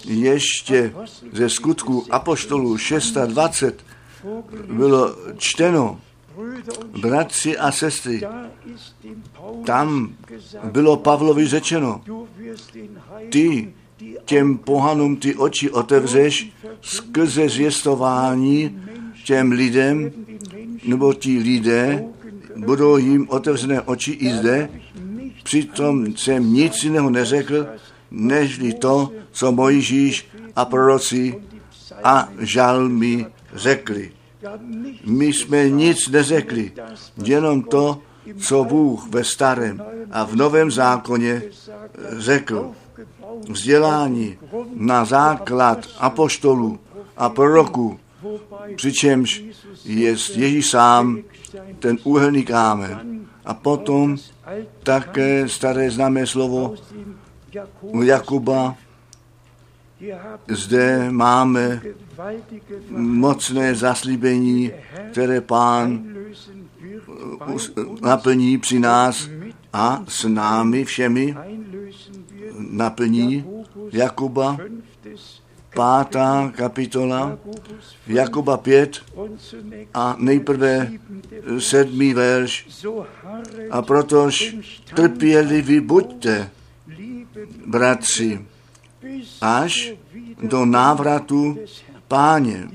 ještě 0.05 0.93
ze 1.33 1.49
skutku 1.49 2.05
Apoštolů 2.09 2.77
620 2.77 3.88
bylo 4.71 5.15
čteno, 5.37 5.99
bratři 7.01 7.57
a 7.57 7.71
sestry, 7.71 8.21
tam 9.65 10.13
bylo 10.63 10.97
Pavlovi 10.97 11.47
řečeno, 11.47 12.01
ty 13.29 13.73
těm 14.25 14.57
pohanům 14.57 15.15
ty 15.15 15.35
oči 15.35 15.71
otevřeš 15.71 16.51
skrze 16.81 17.49
zvěstování 17.49 18.81
těm 19.25 19.51
lidem, 19.51 20.11
nebo 20.85 21.13
ti 21.13 21.39
lidé 21.39 22.05
budou 22.55 22.97
jim 22.97 23.29
otevřené 23.29 23.81
oči 23.81 24.11
i 24.11 24.33
zde. 24.33 24.69
Přitom 25.43 26.17
jsem 26.17 26.53
nic 26.53 26.83
jiného 26.83 27.09
neřekl, 27.09 27.67
nežli 28.11 28.73
to, 28.73 29.11
co 29.31 29.51
Mojžíš 29.51 30.27
a 30.55 30.65
proroci 30.65 31.41
a 32.03 32.29
žalmy 32.39 33.25
řekli. 33.53 34.11
My 35.05 35.25
jsme 35.25 35.69
nic 35.69 36.07
neřekli, 36.07 36.71
jenom 37.23 37.63
to, 37.63 38.01
co 38.37 38.63
Bůh 38.63 39.09
ve 39.09 39.23
starém 39.23 39.83
a 40.11 40.25
v 40.25 40.35
novém 40.35 40.71
zákoně 40.71 41.41
řekl. 42.17 42.71
Vzdělání 43.49 44.37
na 44.73 45.05
základ 45.05 45.87
apoštolů 45.97 46.79
a 47.17 47.29
proroků, 47.29 47.99
přičemž 48.75 49.43
je 49.85 50.09
Ježíš 50.35 50.69
sám 50.69 51.19
ten 51.79 51.97
úhelný 52.03 52.45
kámen. 52.45 53.25
A 53.45 53.53
potom 53.53 54.17
také 54.83 55.49
staré 55.49 55.91
známé 55.91 56.27
slovo 56.27 56.75
Jakuba. 58.03 58.75
Zde 60.47 61.11
máme 61.11 61.81
mocné 62.89 63.75
zaslíbení, 63.75 64.71
které 65.11 65.41
pán 65.41 66.03
naplní 68.01 68.57
při 68.57 68.79
nás 68.79 69.29
a 69.73 70.03
s 70.07 70.23
námi 70.27 70.85
všemi 70.85 71.35
naplní 72.69 73.45
Jakuba, 73.91 74.57
pátá 75.75 76.51
kapitola, 76.55 77.37
Jakuba 78.07 78.57
5 78.57 79.01
a 79.93 80.15
nejprve 80.19 80.91
sedmý 81.59 82.13
verš. 82.13 82.67
A 83.71 83.81
protož 83.81 84.55
trpěliví 84.93 85.79
buďte, 85.79 86.49
bratři, 87.65 88.45
až 89.41 89.93
do 90.43 90.65
návratu 90.65 91.57
páně. 92.07 92.67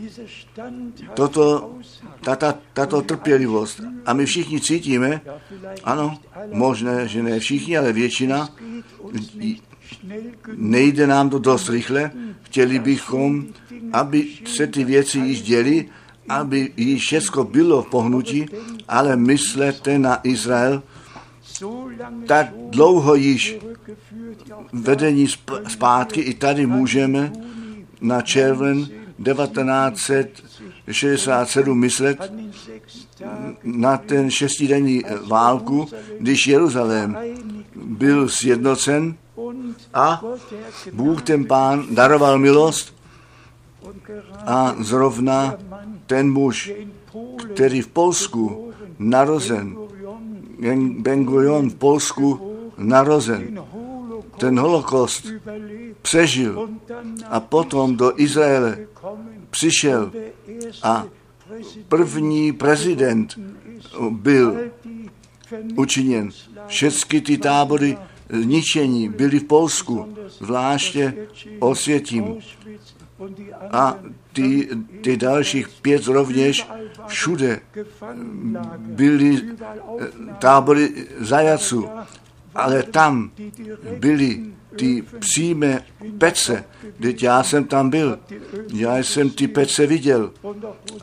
Toto, 1.14 1.74
tata, 2.20 2.54
tato 2.72 3.02
trpělivost. 3.02 3.80
A 4.06 4.12
my 4.12 4.26
všichni 4.26 4.60
cítíme, 4.60 5.20
ano, 5.84 6.18
možné, 6.52 7.08
že 7.08 7.22
ne 7.22 7.40
všichni, 7.40 7.78
ale 7.78 7.92
většina, 7.92 8.48
nejde 10.56 11.06
nám 11.06 11.30
to 11.30 11.38
dost 11.38 11.68
rychle. 11.68 12.10
Chtěli 12.42 12.78
bychom, 12.78 13.46
aby 13.92 14.28
se 14.44 14.66
ty 14.66 14.84
věci 14.84 15.18
již 15.18 15.42
děly, 15.42 15.88
aby 16.28 16.72
již 16.76 17.02
všechno 17.02 17.44
bylo 17.44 17.82
v 17.82 17.90
pohnutí, 17.90 18.46
ale 18.88 19.16
myslete 19.16 19.98
na 19.98 20.20
Izrael, 20.22 20.82
tak 22.26 22.52
dlouho 22.70 23.14
již 23.14 23.58
vedení 24.82 25.26
zpátky. 25.68 26.20
I 26.20 26.34
tady 26.34 26.66
můžeme 26.66 27.32
na 28.00 28.22
červen 28.22 28.88
1967 29.24 31.78
myslet 31.78 32.32
na 33.64 33.96
ten 33.96 34.30
šestidenní 34.30 35.02
válku, 35.26 35.88
když 36.20 36.46
Jeruzalém 36.46 37.18
byl 37.74 38.28
sjednocen 38.28 39.14
a 39.94 40.22
Bůh 40.92 41.22
ten 41.22 41.44
pán 41.44 41.86
daroval 41.90 42.38
milost 42.38 42.94
a 44.46 44.74
zrovna 44.78 45.54
ten 46.06 46.32
muž, 46.32 46.72
který 47.54 47.80
v 47.80 47.88
Polsku 47.88 48.72
narozen, 48.98 49.76
Ben 50.98 51.24
Gurion 51.24 51.70
v 51.70 51.74
Polsku 51.74 52.54
narozen, 52.78 53.60
ten 54.38 54.58
holokost 54.58 55.26
přežil 56.02 56.68
a 57.30 57.40
potom 57.40 57.96
do 57.96 58.20
Izraele 58.20 58.86
přišel 59.50 60.12
a 60.82 61.06
první 61.88 62.52
prezident 62.52 63.38
byl 64.10 64.56
učiněn. 65.76 66.30
Všechny 66.66 67.20
ty 67.20 67.38
tábory 67.38 67.98
zničení 68.30 69.08
byly 69.08 69.38
v 69.38 69.44
Polsku, 69.44 70.14
zvláště 70.28 71.14
Osvětím. 71.58 72.38
A 73.70 73.98
ty, 74.32 74.68
ty 75.00 75.16
dalších 75.16 75.68
pět 75.82 76.06
rovněž 76.06 76.66
všude 77.06 77.60
byly 78.78 79.40
eh, 79.40 80.06
tábory 80.38 81.06
zajaců, 81.20 81.88
ale 82.54 82.82
tam 82.82 83.30
byly 83.98 84.40
ty 84.76 85.04
přímé 85.18 85.84
pece, 86.18 86.64
teď 87.02 87.22
já 87.22 87.42
jsem 87.42 87.64
tam 87.64 87.90
byl, 87.90 88.18
já 88.74 88.98
jsem 88.98 89.30
ty 89.30 89.48
pece 89.48 89.86
viděl. 89.86 90.32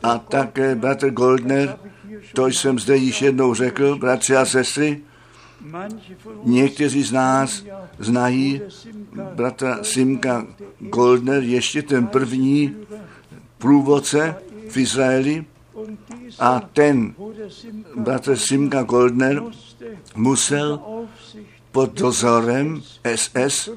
A 0.02 0.18
také 0.18 0.74
bratr 0.74 1.10
Goldner, 1.10 1.76
to 2.34 2.46
jsem 2.46 2.78
zde 2.78 2.96
již 2.96 3.22
jednou 3.22 3.54
řekl, 3.54 3.98
bratři 3.98 4.36
a 4.36 4.44
sestry, 4.44 5.02
Někteří 6.44 7.02
z 7.02 7.12
nás 7.12 7.64
znají 7.98 8.60
bratra 9.34 9.78
Simka 9.82 10.46
Goldner, 10.78 11.42
ještě 11.42 11.82
ten 11.82 12.06
první 12.06 12.76
průvodce 13.58 14.34
v 14.68 14.76
Izraeli 14.76 15.44
a 16.38 16.60
ten 16.72 17.14
bratr 17.96 18.36
Simka 18.36 18.82
Goldner 18.82 19.42
musel 20.14 20.80
pod 21.72 21.92
dozorem 21.92 22.82
SS 23.16 23.70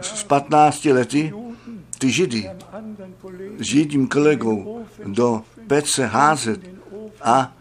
s 0.00 0.22
15 0.24 0.84
lety 0.84 1.32
ty 1.98 2.10
židy 2.10 2.50
s 3.58 3.62
židím 3.62 4.08
kolegou 4.08 4.86
do 5.06 5.42
pece 5.66 6.06
házet 6.06 6.60
a 7.22 7.52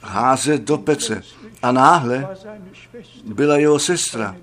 házet 0.00 0.62
do 0.62 0.78
pece. 0.78 1.22
A 1.62 1.72
náhle 1.72 2.28
byla 3.24 3.56
jeho 3.56 3.78
sestra 3.78 4.36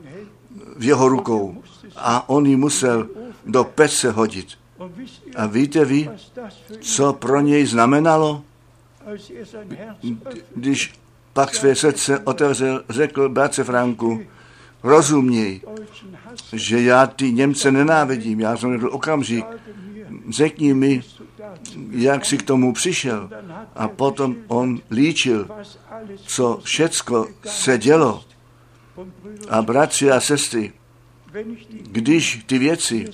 v 0.77 0.83
jeho 0.83 1.09
rukou 1.09 1.63
a 1.95 2.29
on 2.29 2.45
ji 2.45 2.55
musel 2.55 3.09
do 3.45 3.63
pece 3.63 4.11
hodit. 4.11 4.47
A 5.35 5.45
víte 5.45 5.85
vy, 5.85 6.09
co 6.81 7.13
pro 7.13 7.41
něj 7.41 7.65
znamenalo? 7.65 8.43
Když 10.55 10.93
pak 11.33 11.55
své 11.55 11.75
srdce 11.75 12.19
otevřel, 12.19 12.83
řekl 12.89 13.29
bratře 13.29 13.63
Franku, 13.63 14.21
rozuměj, 14.83 15.61
že 16.53 16.81
já 16.81 17.07
ty 17.07 17.31
Němce 17.31 17.71
nenávidím. 17.71 18.39
Já 18.39 18.57
jsem 18.57 18.73
řekl 18.73 18.89
okamžik, 18.91 19.45
řekni 20.29 20.73
mi, 20.73 21.01
jak 21.91 22.25
si 22.25 22.37
k 22.37 22.43
tomu 22.43 22.73
přišel. 22.73 23.29
A 23.75 23.87
potom 23.87 24.35
on 24.47 24.79
líčil, 24.91 25.47
co 26.15 26.59
všecko 26.63 27.27
se 27.45 27.77
dělo. 27.77 28.23
A 29.49 29.61
bratři 29.61 30.11
a 30.11 30.19
sestry, 30.19 30.73
když 31.91 32.43
ty 32.45 32.59
věci, 32.59 33.05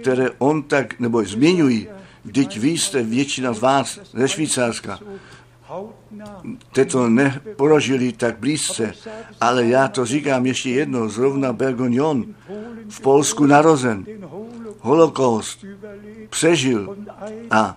které 0.00 0.30
on 0.38 0.62
tak, 0.62 1.00
nebo 1.00 1.24
zmiňují, 1.24 1.88
vždyť 2.24 2.58
vy 2.58 2.68
jste 2.68 3.02
většina 3.02 3.52
z 3.52 3.58
vás 3.58 3.98
ze 4.12 4.28
Švýcarska, 4.28 4.98
jste 6.70 6.84
to 6.84 7.08
neporožili 7.08 8.12
tak 8.12 8.38
blízce, 8.38 8.94
ale 9.40 9.66
já 9.66 9.88
to 9.88 10.06
říkám 10.06 10.46
ještě 10.46 10.70
jednou, 10.70 11.08
zrovna 11.08 11.52
Bergonion, 11.52 12.24
v 12.88 13.00
Polsku 13.00 13.46
narozen, 13.46 14.06
holokaust 14.80 15.64
přežil 16.30 16.96
a 17.50 17.76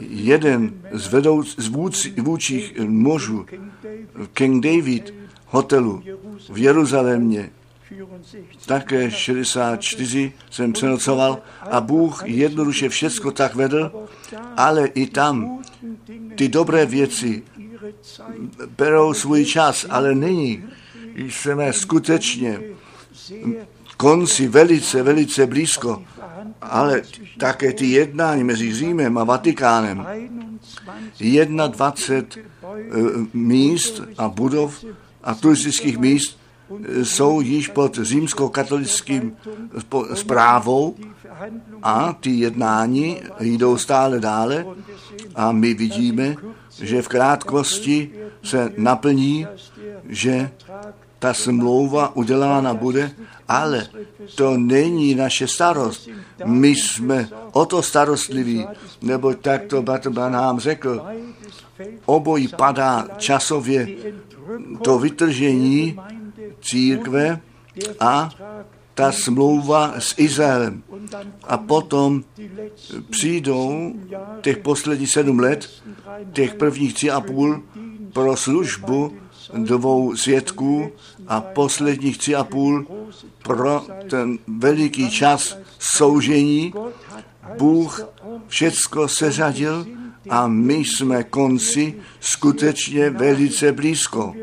jeden 0.00 0.74
z, 0.92 1.08
vedouc, 1.08 1.54
z 1.58 1.68
vůdci, 1.68 2.14
vůčích 2.22 2.78
mužů 2.78 3.46
King 4.32 4.64
David 4.64 5.14
hotelu 5.46 6.02
v 6.52 6.58
Jeruzalémě 6.58 7.50
také 8.66 9.10
64 9.10 10.32
jsem 10.50 10.72
přenocoval 10.72 11.38
a 11.70 11.80
Bůh 11.80 12.22
jednoduše 12.26 12.88
všecko 12.88 13.30
tak 13.30 13.54
vedl, 13.54 14.06
ale 14.56 14.86
i 14.86 15.06
tam 15.06 15.62
ty 16.34 16.48
dobré 16.48 16.86
věci 16.86 17.42
berou 18.76 19.14
svůj 19.14 19.44
čas, 19.44 19.86
ale 19.90 20.14
nyní 20.14 20.64
jsme 21.16 21.72
skutečně 21.72 22.60
konci 23.96 24.48
velice, 24.48 25.02
velice 25.02 25.46
blízko, 25.46 26.02
ale 26.60 27.02
také 27.38 27.72
ty 27.72 27.86
jednání 27.86 28.44
mezi 28.44 28.74
Římem 28.74 29.18
a 29.18 29.24
Vatikánem, 29.24 30.06
21 31.68 32.26
eh, 32.26 33.26
míst 33.32 34.02
a 34.18 34.28
budov 34.28 34.84
a 35.22 35.34
turistických 35.34 35.98
míst 35.98 36.41
jsou 37.02 37.40
již 37.40 37.68
pod 37.68 37.98
římsko-katolickým 37.98 39.36
zprávou 40.14 40.94
a 41.82 42.12
ty 42.12 42.30
jednání 42.30 43.20
jdou 43.40 43.76
stále 43.76 44.20
dále 44.20 44.66
a 45.34 45.52
my 45.52 45.74
vidíme, 45.74 46.36
že 46.82 47.02
v 47.02 47.08
krátkosti 47.08 48.10
se 48.42 48.72
naplní, 48.76 49.46
že 50.08 50.50
ta 51.18 51.34
smlouva 51.34 52.16
udělána 52.16 52.74
bude, 52.74 53.10
ale 53.48 53.86
to 54.34 54.56
není 54.56 55.14
naše 55.14 55.46
starost. 55.48 56.08
My 56.44 56.68
jsme 56.68 57.28
o 57.52 57.66
to 57.66 57.82
starostliví, 57.82 58.66
nebo 59.02 59.34
tak 59.34 59.62
to 59.66 59.82
Branham 60.10 60.60
řekl, 60.60 61.02
obojí 62.04 62.48
padá 62.48 63.08
časově 63.18 63.88
to 64.82 64.98
vytržení 64.98 65.98
církve 66.62 67.40
a 68.00 68.30
ta 68.94 69.12
smlouva 69.12 69.94
s 69.98 70.14
Izraelem. 70.18 70.82
A 71.44 71.58
potom 71.58 72.24
přijdou 73.10 73.92
těch 74.40 74.58
posledních 74.58 75.10
sedm 75.10 75.38
let, 75.38 75.70
těch 76.32 76.54
prvních 76.54 76.94
tři 76.94 77.10
a 77.10 77.20
půl 77.20 77.62
pro 78.12 78.36
službu 78.36 79.12
dvou 79.54 80.16
svědků 80.16 80.92
a 81.28 81.40
posledních 81.40 82.18
tři 82.18 82.34
a 82.34 82.44
půl 82.44 82.86
pro 83.42 83.86
ten 84.10 84.38
veliký 84.46 85.10
čas 85.10 85.58
soužení. 85.78 86.74
Bůh 87.58 88.00
všecko 88.46 89.08
seřadil 89.08 89.86
a 90.28 90.46
my 90.46 90.74
jsme 90.74 91.24
konci 91.24 91.94
skutečně 92.20 93.10
velice 93.10 93.72
blízko. 93.72 94.34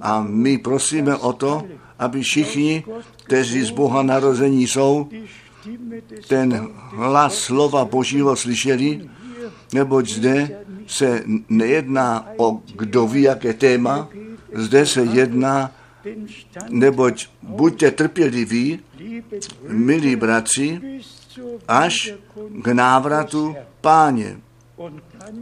A 0.00 0.22
my 0.28 0.58
prosíme 0.58 1.16
o 1.16 1.32
to, 1.32 1.62
aby 1.98 2.22
všichni, 2.22 2.84
kteří 3.24 3.62
z 3.62 3.70
Boha 3.70 4.02
narození 4.02 4.66
jsou, 4.66 5.08
ten 6.28 6.68
hlas 6.90 7.34
slova 7.34 7.84
Božího 7.84 8.36
slyšeli, 8.36 9.08
neboť 9.72 10.08
zde 10.08 10.64
se 10.86 11.22
nejedná 11.48 12.26
o 12.36 12.60
kdo 12.76 13.06
ví, 13.06 13.22
jaké 13.22 13.54
téma, 13.54 14.08
zde 14.52 14.86
se 14.86 15.02
jedná, 15.02 15.70
neboť 16.68 17.26
buďte 17.42 17.90
trpěliví, 17.90 18.80
milí 19.68 20.16
bratři, 20.16 20.80
až 21.68 22.12
k 22.62 22.66
návratu 22.66 23.56
páně. 23.80 24.36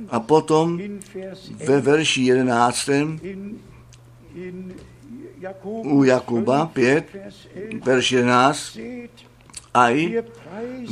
A 0.09 0.21
potom 0.21 0.81
ve 1.67 1.81
verši 1.81 2.23
11. 2.23 2.89
u 5.85 6.05
Jakuba 6.05 6.67
5, 6.67 7.05
verš 7.85 8.13
11, 8.13 8.79
aj 9.75 10.25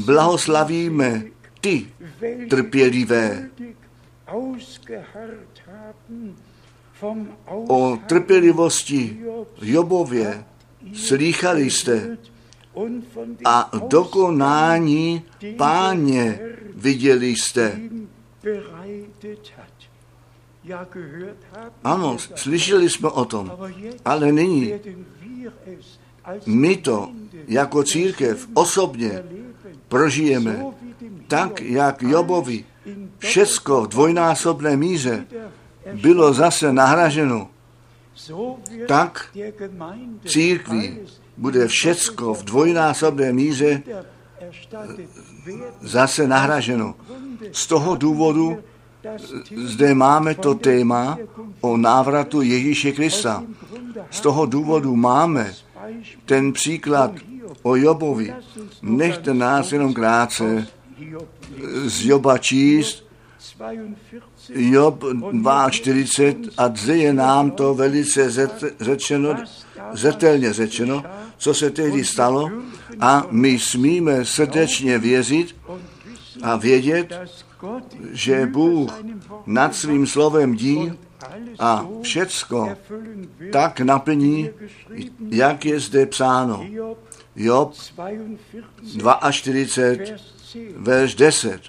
blahoslavíme 0.04 1.22
ty 1.60 1.86
trpělivé. 2.48 3.50
O 7.68 7.98
trpělivosti 8.06 9.20
Jobově 9.62 10.44
slýchali 10.92 11.70
jste 11.70 12.16
a 13.44 13.70
dokonání 13.88 15.22
páně 15.56 16.38
viděli 16.74 17.26
jste. 17.26 17.80
Ano, 21.84 22.16
slyšeli 22.34 22.90
jsme 22.90 23.08
o 23.08 23.24
tom, 23.24 23.52
ale 24.04 24.32
nyní 24.32 24.74
my 26.46 26.76
to 26.76 27.12
jako 27.48 27.82
církev 27.82 28.48
osobně 28.54 29.22
prožijeme 29.88 30.64
tak, 31.28 31.60
jak 31.60 32.02
Jobovi 32.02 32.64
všecko 33.18 33.80
v 33.80 33.88
dvojnásobné 33.88 34.76
míře 34.76 35.26
bylo 35.92 36.32
zase 36.32 36.72
nahraženo, 36.72 37.50
tak 38.88 39.30
církví 40.26 40.98
bude 41.36 41.68
všecko 41.68 42.34
v 42.34 42.44
dvojnásobné 42.44 43.32
míře 43.32 43.82
zase 45.80 46.26
nahraženo. 46.26 46.94
Z 47.52 47.66
toho 47.66 47.96
důvodu 47.96 48.58
zde 49.56 49.94
máme 49.94 50.34
to 50.34 50.54
téma 50.54 51.18
o 51.60 51.76
návratu 51.76 52.42
Ježíše 52.42 52.92
Krista. 52.92 53.44
Z 54.10 54.20
toho 54.20 54.46
důvodu 54.46 54.96
máme 54.96 55.54
ten 56.26 56.52
příklad 56.52 57.10
o 57.62 57.76
Jobovi. 57.76 58.34
Nechte 58.82 59.34
nás 59.34 59.72
jenom 59.72 59.94
krátce 59.94 60.66
z 61.84 62.04
Joba 62.04 62.38
číst, 62.38 63.04
Job 64.48 65.04
42 65.70 66.50
a 66.56 66.76
zde 66.76 66.96
je 66.96 67.12
nám 67.12 67.50
to 67.50 67.74
velice 67.74 68.48
řečeno, 68.80 69.36
zetelně 69.92 70.52
řečeno, 70.52 71.04
co 71.36 71.54
se 71.54 71.70
tehdy 71.70 72.04
stalo 72.04 72.50
a 73.00 73.26
my 73.30 73.58
smíme 73.58 74.24
srdečně 74.24 74.98
věřit 74.98 75.56
a 76.42 76.56
vědět, 76.56 77.20
že 78.12 78.46
Bůh 78.46 79.04
nad 79.46 79.74
svým 79.74 80.06
slovem 80.06 80.56
dí 80.56 80.92
a 81.58 81.86
všecko 82.02 82.76
tak 83.52 83.80
naplní, 83.80 84.50
jak 85.30 85.64
je 85.64 85.80
zde 85.80 86.06
psáno. 86.06 86.66
Job 87.36 87.74
42, 89.30 90.18
verš 90.76 91.14
10. 91.14 91.60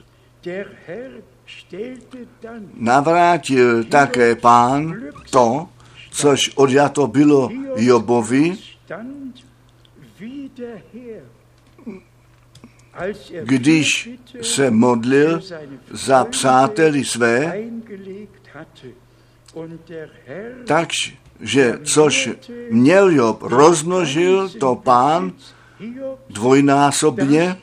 Navrátil 2.74 3.84
také 3.84 4.36
pán 4.36 4.96
to, 5.30 5.70
což 6.12 6.52
odjato 6.56 7.08
bylo 7.08 7.50
Jobovi, 7.76 8.58
když 13.44 14.10
se 14.42 14.72
modlil 14.72 15.42
za 15.92 16.26
přáteli 16.26 17.06
své, 17.06 17.64
takže 20.68 21.80
což 21.84 22.30
měl 22.72 23.10
Job, 23.10 23.42
rozmnožil 23.44 24.50
to 24.50 24.76
pán 24.76 25.34
dvojnásobně, 26.30 27.58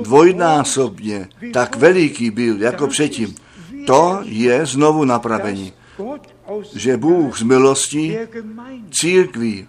dvojnásobně 0.00 1.28
tak 1.52 1.76
veliký 1.76 2.30
byl 2.30 2.62
jako 2.62 2.86
předtím. 2.86 3.34
To 3.86 4.20
je 4.24 4.66
znovu 4.66 5.04
napravení 5.04 5.72
že 6.74 6.96
Bůh 6.96 7.38
z 7.38 7.42
milostí 7.42 8.16
církví 8.90 9.68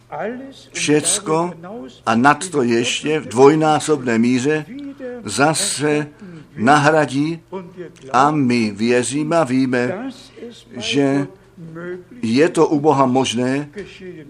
všecko 0.72 1.54
a 2.06 2.16
nad 2.16 2.50
to 2.50 2.62
ještě 2.62 3.20
v 3.20 3.28
dvojnásobné 3.28 4.18
míře 4.18 4.66
zase 5.24 6.08
nahradí 6.58 7.40
a 8.12 8.32
my 8.32 8.72
věříme 8.72 9.38
a 9.38 9.44
víme, 9.44 10.12
že 10.78 11.28
je 12.22 12.50
to 12.50 12.68
u 12.68 12.80
Boha 12.80 13.06
možné 13.06 13.70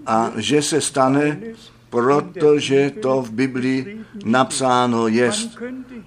a 0.06 0.32
že 0.36 0.62
se 0.62 0.82
stane, 0.82 1.40
protože 1.94 2.92
to 3.02 3.22
v 3.22 3.32
Biblii 3.32 4.02
napsáno 4.26 5.08
je. 5.08 5.32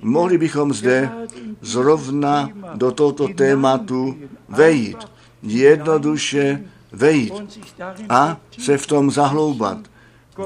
Mohli 0.03 0.39
bychom 0.39 0.75
zde 0.75 1.11
zrovna 1.61 2.51
do 2.75 2.91
tohoto 2.91 3.29
tématu 3.29 4.19
vejít 4.49 4.99
jednoduše 5.43 6.65
vejít 6.93 7.35
a 8.09 8.37
se 8.59 8.79
v 8.79 8.87
tom 8.87 9.11
zahloubat. 9.11 9.79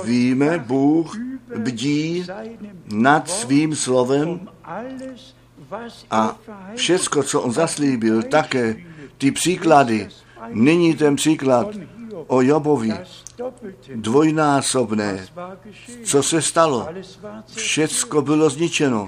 Víme, 0.04 0.58
Bůh 0.58 1.16
bdí 1.56 2.26
nad 2.92 3.30
svým 3.30 3.76
slovem 3.76 4.40
a 6.10 6.36
všecko, 6.74 7.22
co 7.22 7.40
on 7.40 7.52
zaslíbil, 7.52 8.22
také 8.22 8.76
ty 9.18 9.30
příklady. 9.30 10.08
Nyní 10.52 10.94
ten 10.94 11.16
příklad 11.16 11.68
o 12.26 12.42
Jobovi, 12.42 12.92
dvojnásobné. 13.94 15.26
Co 16.04 16.22
se 16.22 16.42
stalo? 16.42 16.88
Všecko 17.54 18.22
bylo 18.22 18.50
zničeno. 18.50 19.06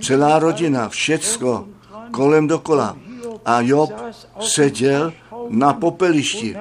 Celá 0.00 0.38
rodina, 0.38 0.88
všecko 0.88 1.68
kolem 2.10 2.46
dokola 2.46 2.96
a 3.44 3.60
Job 3.60 3.92
seděl 4.40 5.12
na 5.48 5.72
popelišti 5.72 6.56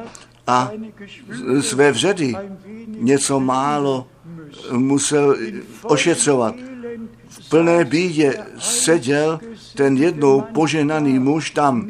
a 0.47 0.71
své 1.61 1.91
vředy 1.91 2.35
něco 2.87 3.39
málo 3.39 4.07
musel 4.71 5.37
ošetřovat. 5.83 6.55
V 7.27 7.49
plné 7.49 7.85
bídě 7.85 8.37
seděl 8.59 9.39
ten 9.75 9.97
jednou 9.97 10.41
poženaný 10.41 11.19
muž 11.19 11.51
tam. 11.51 11.89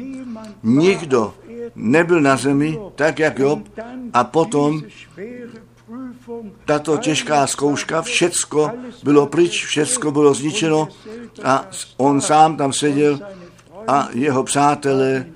Nikdo 0.62 1.34
nebyl 1.74 2.20
na 2.20 2.36
zemi, 2.36 2.78
tak 2.94 3.18
jak 3.18 3.38
Job, 3.38 3.68
a 4.12 4.24
potom 4.24 4.82
tato 6.64 6.96
těžká 6.96 7.46
zkouška, 7.46 8.02
všecko 8.02 8.70
bylo 9.02 9.26
pryč, 9.26 9.64
všecko 9.64 10.10
bylo 10.10 10.34
zničeno 10.34 10.88
a 11.44 11.66
on 11.96 12.20
sám 12.20 12.56
tam 12.56 12.72
seděl 12.72 13.20
a 13.88 14.08
jeho 14.12 14.44
přátelé 14.44 15.26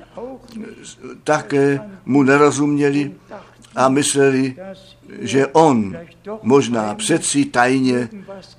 také 1.24 1.80
mu 2.04 2.22
nerozuměli 2.22 3.14
a 3.76 3.88
mysleli, 3.88 4.56
že 5.20 5.46
on 5.46 5.96
možná 6.42 6.94
přeci 6.94 7.44
tajně 7.44 8.08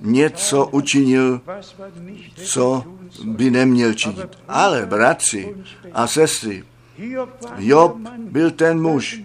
něco 0.00 0.66
učinil, 0.66 1.40
co 2.34 2.84
by 3.24 3.50
neměl 3.50 3.94
činit. 3.94 4.38
Ale 4.48 4.86
bratři 4.86 5.54
a 5.92 6.06
sestry, 6.06 6.64
Job 7.58 7.96
byl 8.18 8.50
ten 8.50 8.82
muž. 8.82 9.22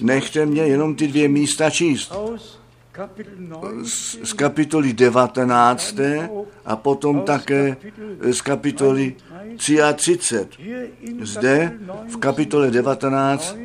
Nechte 0.00 0.46
mě 0.46 0.62
jenom 0.62 0.94
ty 0.94 1.08
dvě 1.08 1.28
místa 1.28 1.70
číst. 1.70 2.12
Z, 3.82 4.18
z 4.22 4.32
kapitoly 4.32 4.92
19. 4.92 5.96
a 6.64 6.76
potom 6.76 7.20
také 7.20 7.76
z 8.20 8.40
kapitoly 8.40 9.16
33. 9.56 10.48
Zde 11.20 11.78
v 12.08 12.16
kapitole 12.16 12.70
19, 12.70 13.56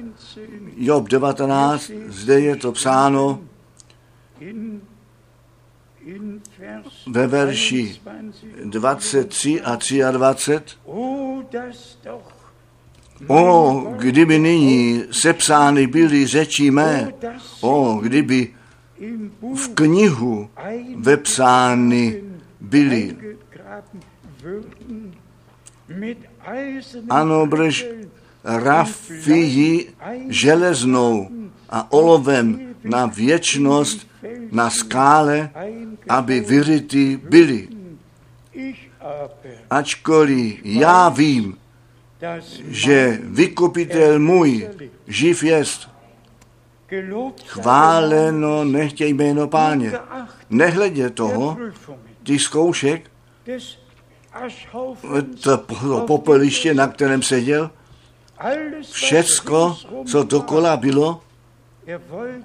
Job 0.75 1.09
19, 1.09 1.91
zde 2.07 2.39
je 2.39 2.55
to 2.55 2.71
psáno 2.71 3.41
ve 7.07 7.27
verši 7.27 8.01
23 8.63 9.61
a 9.61 9.75
23. 10.11 10.77
O, 13.27 13.83
kdyby 13.97 14.39
nyní 14.39 15.03
sepsány 15.11 15.87
byly 15.87 16.27
řeči 16.27 16.71
mé, 16.71 17.13
o, 17.61 17.99
kdyby 18.01 18.47
v 19.55 19.67
knihu 19.73 20.49
vepsány 20.95 22.23
byly. 22.59 23.15
Ano, 27.09 27.45
brž 27.45 27.85
rafii 28.43 29.93
železnou 30.29 31.29
a 31.69 31.91
olovem 31.91 32.75
na 32.83 33.05
věčnost 33.05 34.07
na 34.51 34.69
skále, 34.69 35.49
aby 36.09 36.39
vyryty 36.39 37.19
byly. 37.29 37.67
Ačkoliv 39.69 40.59
já 40.63 41.09
vím, 41.09 41.57
že 42.67 43.19
vykupitel 43.23 44.19
můj 44.19 44.69
živ 45.07 45.43
jest, 45.43 45.89
chváleno 47.45 48.63
nechtěj 48.63 49.13
jméno 49.13 49.47
páně. 49.47 49.93
Nehledě 50.49 51.09
toho, 51.09 51.57
těch 52.23 52.41
zkoušek, 52.41 53.11
to 55.43 55.57
popeliště, 56.07 56.73
na 56.73 56.87
kterém 56.87 57.23
seděl, 57.23 57.71
všecko, 58.91 59.77
co 60.05 60.23
dokola 60.23 60.77
bylo, 60.77 61.21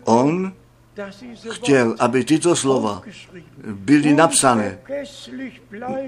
on 0.04 0.52
chtěl, 1.50 1.94
aby 1.98 2.24
tyto 2.24 2.56
slova 2.56 3.02
byly 3.66 4.14
napsané, 4.14 4.78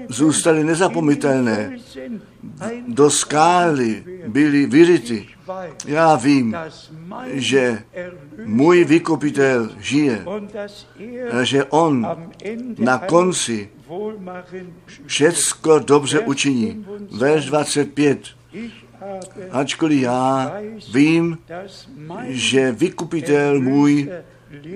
zůstaly 0.09 0.63
nezapomitelné, 0.63 1.77
do 2.87 3.09
skály 3.09 4.03
byly 4.27 4.65
vyryty. 4.65 5.27
Já 5.85 6.15
vím, 6.15 6.55
že 7.33 7.83
můj 8.45 8.83
vykupitel 8.83 9.69
žije 9.79 10.25
že 11.43 11.63
on 11.63 12.07
na 12.77 12.97
konci 12.97 13.69
všecko 15.05 15.79
dobře 15.79 16.19
učiní. 16.19 16.85
Verš 17.17 17.45
25. 17.45 18.19
Ačkoliv 19.51 20.01
já 20.01 20.53
vím, 20.93 21.37
že 22.27 22.71
vykupitel 22.71 23.61
můj 23.61 24.09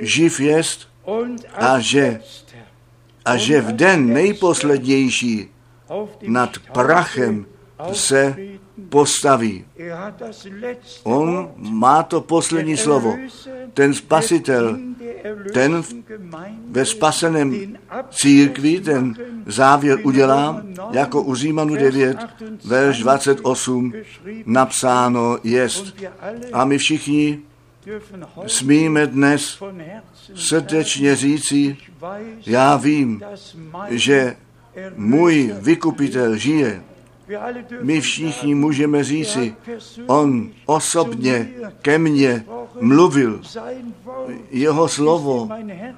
živ 0.01 0.39
jest 0.39 0.87
a 1.53 1.79
že, 1.79 2.19
a 3.25 3.37
že 3.37 3.61
v 3.61 3.71
den 3.71 4.13
nejposlednější 4.13 5.49
nad 6.27 6.59
prachem 6.73 7.45
se 7.93 8.35
postaví. 8.89 9.65
On 11.03 11.51
má 11.57 12.03
to 12.03 12.21
poslední 12.21 12.77
slovo. 12.77 13.17
Ten 13.73 13.93
spasitel, 13.93 14.77
ten 15.53 15.83
ve 16.69 16.85
spaseném 16.85 17.77
církvi 18.09 18.79
ten 18.79 19.15
závěr 19.45 19.99
udělá, 20.03 20.63
jako 20.91 21.21
u 21.21 21.35
Římanu 21.35 21.75
9, 21.75 22.17
verš 22.65 22.99
28, 22.99 23.93
napsáno 24.45 25.37
jest. 25.43 25.95
A 26.53 26.65
my 26.65 26.77
všichni 26.77 27.39
smíme 28.47 29.07
dnes 29.07 29.63
srdečně 30.35 31.15
říci, 31.15 31.77
já 32.45 32.77
vím, 32.77 33.21
že 33.89 34.35
můj 34.95 35.53
vykupitel 35.59 36.37
žije. 36.37 36.83
My 37.81 38.01
všichni 38.01 38.55
můžeme 38.55 39.03
říci, 39.03 39.55
on 40.07 40.49
osobně 40.65 41.49
ke 41.81 41.97
mně 41.97 42.45
mluvil. 42.81 43.41
Jeho 44.51 44.87
slovo 44.87 45.49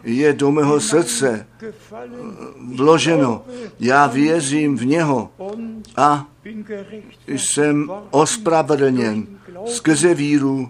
je 0.03 0.33
do 0.33 0.51
mého 0.51 0.79
srdce 0.79 1.47
vloženo. 2.75 3.45
Já 3.79 4.07
věřím 4.07 4.77
v 4.77 4.85
něho 4.85 5.31
a 5.97 6.27
jsem 7.27 7.91
ospravedlněn 8.11 9.27
skrze 9.65 10.13
víru 10.13 10.69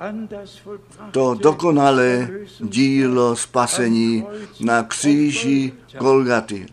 to 1.11 1.33
dokonalé 1.33 2.29
dílo 2.59 3.35
spasení 3.35 4.23
na 4.59 4.83
kříži 4.83 5.73
Golgaty. 5.99 6.65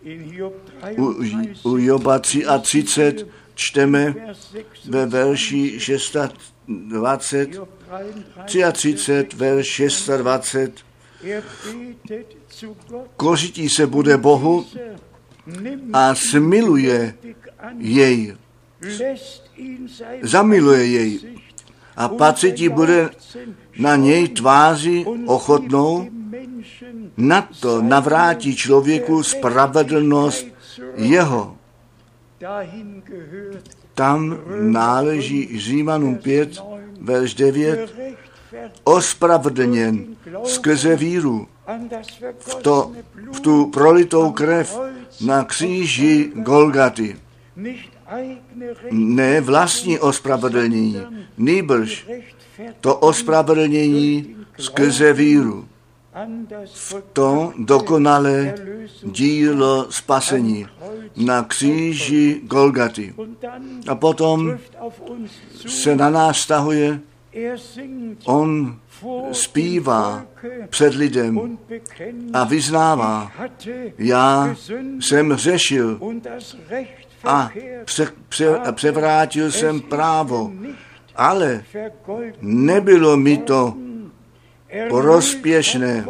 U, 0.98 1.14
u 1.62 1.78
Joba 1.78 2.18
33 2.18 3.26
čteme 3.54 4.14
ve 4.84 5.06
verši 5.06 5.80
620, 5.80 7.48
33, 8.44 9.26
verš 9.36 9.66
620, 9.66 10.72
kořití 13.16 13.68
se 13.68 13.86
bude 13.86 14.16
Bohu 14.16 14.66
a 15.92 16.14
smiluje 16.14 17.14
jej, 17.78 18.36
zamiluje 20.22 20.86
jej 20.86 21.20
a 21.96 22.08
patřití 22.08 22.68
bude 22.68 23.10
na 23.78 23.96
něj 23.96 24.28
tváři 24.28 25.04
ochotnou, 25.26 26.08
na 27.16 27.48
to 27.60 27.82
navrátí 27.82 28.56
člověku 28.56 29.22
spravedlnost 29.22 30.46
jeho. 30.96 31.56
Tam 33.94 34.38
náleží 34.60 35.60
Římanům 35.60 36.16
5, 36.16 36.62
verš 37.00 37.34
9, 37.34 37.94
ospravedlněn 38.84 40.06
skrze 40.44 40.96
víru 40.96 41.48
v, 42.38 42.54
to, 42.54 42.92
v 43.32 43.40
tu 43.40 43.66
prolitou 43.66 44.32
krev 44.32 44.80
na 45.20 45.44
kříži 45.44 46.32
Golgaty. 46.34 47.16
Ne 48.90 49.40
vlastní 49.40 49.98
ospravedlnění, 49.98 50.96
nýbrž 51.38 52.08
to 52.80 52.96
ospravedlnění 52.96 54.36
skrze 54.58 55.12
víru 55.12 55.68
v 56.64 56.94
to 57.12 57.52
dokonalé 57.58 58.54
dílo 59.02 59.86
spasení 59.90 60.66
na 61.16 61.42
kříži 61.42 62.40
Golgaty. 62.44 63.14
A 63.88 63.94
potom 63.94 64.58
se 65.66 65.96
na 65.96 66.10
nás 66.10 66.38
stahuje, 66.38 67.00
on 68.24 68.78
zpívá 69.32 70.24
před 70.68 70.94
lidem 70.94 71.58
a 72.32 72.44
vyznává, 72.44 73.32
já 73.98 74.56
jsem 75.00 75.36
řešil 75.36 76.00
a 77.24 77.50
pře, 77.84 78.08
pře, 78.28 78.60
převrátil 78.72 79.52
jsem 79.52 79.80
právo, 79.80 80.52
ale 81.16 81.64
nebylo 82.40 83.16
mi 83.16 83.38
to 83.38 83.74
prospěšné. 84.88 86.06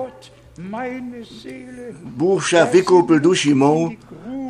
Bůh 2.02 2.44
však 2.44 2.72
vykoupil 2.72 3.20
duši 3.20 3.54
mou, 3.54 3.90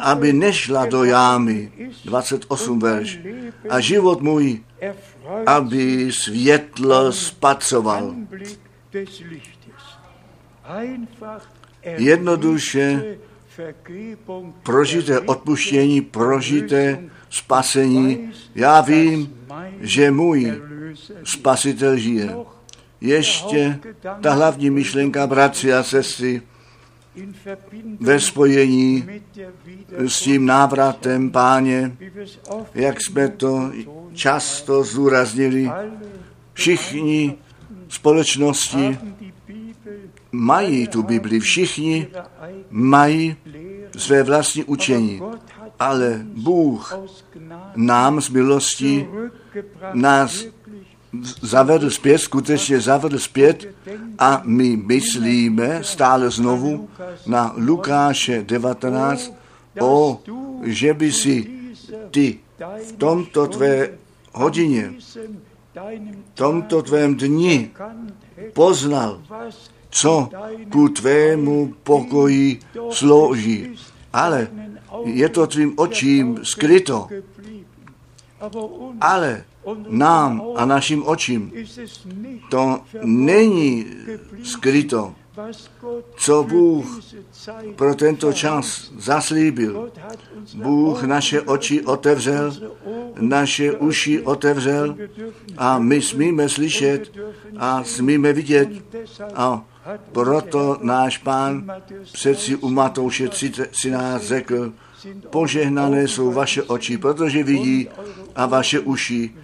aby 0.01 0.33
nešla 0.33 0.87
do 0.87 1.05
jámy. 1.05 1.73
28 2.05 2.79
verš. 2.79 3.19
A 3.69 3.81
život 3.81 4.21
můj, 4.21 4.61
aby 5.47 6.13
světlo 6.13 7.13
spatřoval. 7.13 8.15
Jednoduše 11.85 13.17
prožité 14.63 15.21
odpuštění, 15.21 16.01
prožité 16.01 17.03
spasení. 17.31 18.31
Já 18.55 18.81
vím, 18.81 19.35
že 19.81 20.11
můj 20.11 20.53
spasitel 21.25 21.97
žije. 21.97 22.37
Ještě 23.01 23.79
ta 24.21 24.33
hlavní 24.33 24.71
myšlenka, 24.71 25.27
bratři 25.27 25.73
a 25.73 25.83
sestry, 25.83 26.43
ve 28.01 28.21
spojení 28.21 29.05
s 29.99 30.21
tím 30.21 30.47
návratem 30.47 31.31
páně, 31.31 31.97
jak 32.75 33.03
jsme 33.03 33.29
to 33.29 33.73
často 34.13 34.85
zúraznili, 34.85 35.71
všichni 36.53 37.35
společnosti 37.89 38.99
mají 40.33 40.89
tu 40.89 41.03
Bibli, 41.03 41.41
všichni 41.41 42.07
mají 42.71 43.37
své 43.97 44.23
vlastní 44.23 44.65
učení, 44.65 45.21
ale 45.79 46.21
Bůh 46.25 46.99
nám 47.77 48.21
z 48.21 48.29
milosti 48.29 49.09
nás 49.93 50.45
zavedl 51.43 51.91
zpět, 51.91 52.19
skutečně 52.19 52.81
zavedl 52.81 53.19
zpět 53.19 53.75
a 54.19 54.43
my 54.45 54.77
myslíme 54.77 55.85
stále 55.85 56.31
znovu 56.31 56.89
na 57.27 57.55
Lukáše 57.57 58.43
19, 58.43 59.33
o, 59.81 60.21
že 60.63 60.95
by 60.95 61.13
si 61.13 61.51
ty 62.11 62.39
v 62.89 62.93
tomto 62.93 63.47
tvé 63.47 63.91
hodině, 64.33 64.95
v 65.75 66.35
tomto 66.35 66.83
tvém 66.83 67.17
dni 67.17 67.71
poznal, 68.53 69.23
co 69.93 70.29
ku 70.73 70.89
tvému 70.89 71.75
pokoji 71.85 72.61
slouží. 72.91 73.77
Ale 74.13 74.49
je 75.05 75.29
to 75.29 75.47
tvým 75.47 75.73
očím 75.77 76.41
skryto. 76.43 77.09
Ale 79.01 79.45
nám 79.89 80.43
a 80.57 80.65
našim 80.65 81.07
očím 81.07 81.53
to 82.51 82.81
není 83.03 83.87
skryto, 84.43 85.15
co 86.17 86.43
Bůh 86.43 87.01
pro 87.77 87.95
tento 87.95 88.33
čas 88.33 88.93
zaslíbil. 88.99 89.93
Bůh 90.55 91.03
naše 91.03 91.41
oči 91.41 91.83
otevřel, 91.83 92.53
naše 93.21 93.73
uši 93.73 94.23
otevřel 94.23 94.97
a 95.57 95.79
my 95.79 96.03
smíme 96.03 96.49
slyšet 96.49 97.13
a 97.57 97.85
smíme 97.85 98.33
vidět 98.33 98.69
a 99.35 99.65
proto 100.13 100.79
náš 100.83 101.19
pán 101.19 101.73
přeci 102.13 102.57
u 102.57 102.69
Matouše 102.69 103.29
13 103.29 104.23
řekl, 104.23 104.73
požehnané 105.31 106.09
jsou 106.09 106.33
vaše 106.33 106.63
oči, 106.63 106.99
protože 106.99 107.43
vidí 107.43 107.89
a 108.35 108.47
vaše 108.47 108.81
uši, 108.81 109.35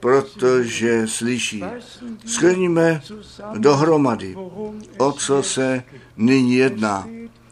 protože 0.00 1.06
slyší. 1.06 1.64
Schrníme 2.26 3.02
dohromady, 3.58 4.36
o 4.98 5.12
co 5.12 5.42
se 5.42 5.82
nyní 6.16 6.54
jedná. 6.54 7.08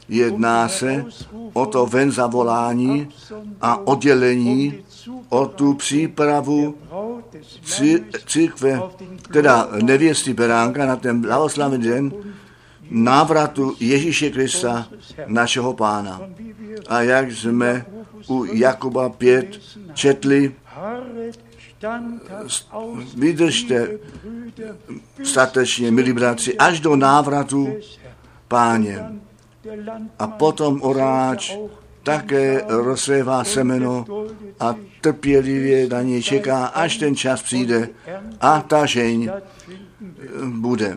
Jedná 0.08 0.68
se 0.68 1.04
o 1.52 1.66
to 1.66 1.86
ven 1.86 2.12
zavolání 2.12 3.08
a 3.60 3.86
oddělení, 3.86 4.74
o 5.28 5.46
tu 5.46 5.74
přípravu 5.74 6.74
církve, 8.26 8.80
teda 9.32 9.68
nevěsty 9.82 10.34
Beránka 10.34 10.86
na 10.86 10.96
ten 10.96 11.20
blahoslavený 11.20 11.84
den, 11.84 12.12
návratu 12.90 13.76
Ježíše 13.80 14.30
Krista, 14.30 14.88
našeho 15.26 15.72
pána. 15.72 16.20
A 16.88 17.02
jak 17.02 17.30
jsme 17.30 17.86
u 18.28 18.44
Jakuba 18.44 19.08
5 19.08 19.60
četli, 19.94 20.54
vydržte 23.16 23.88
statečně, 25.22 25.90
milí 25.90 26.12
bratři, 26.12 26.58
až 26.58 26.80
do 26.80 26.96
návratu 26.96 27.68
páně. 28.48 29.04
A 30.18 30.26
potom 30.26 30.82
oráč 30.82 31.56
také 32.06 32.62
rozsévá 32.68 33.44
semeno 33.44 34.04
a 34.60 34.74
trpělivě 35.00 35.88
na 35.88 36.02
něj 36.02 36.22
čeká, 36.22 36.66
až 36.66 36.96
ten 36.96 37.16
čas 37.16 37.42
přijde 37.42 37.88
a 38.40 38.60
ta 38.60 38.86
žeň 38.86 39.30
bude. 40.46 40.96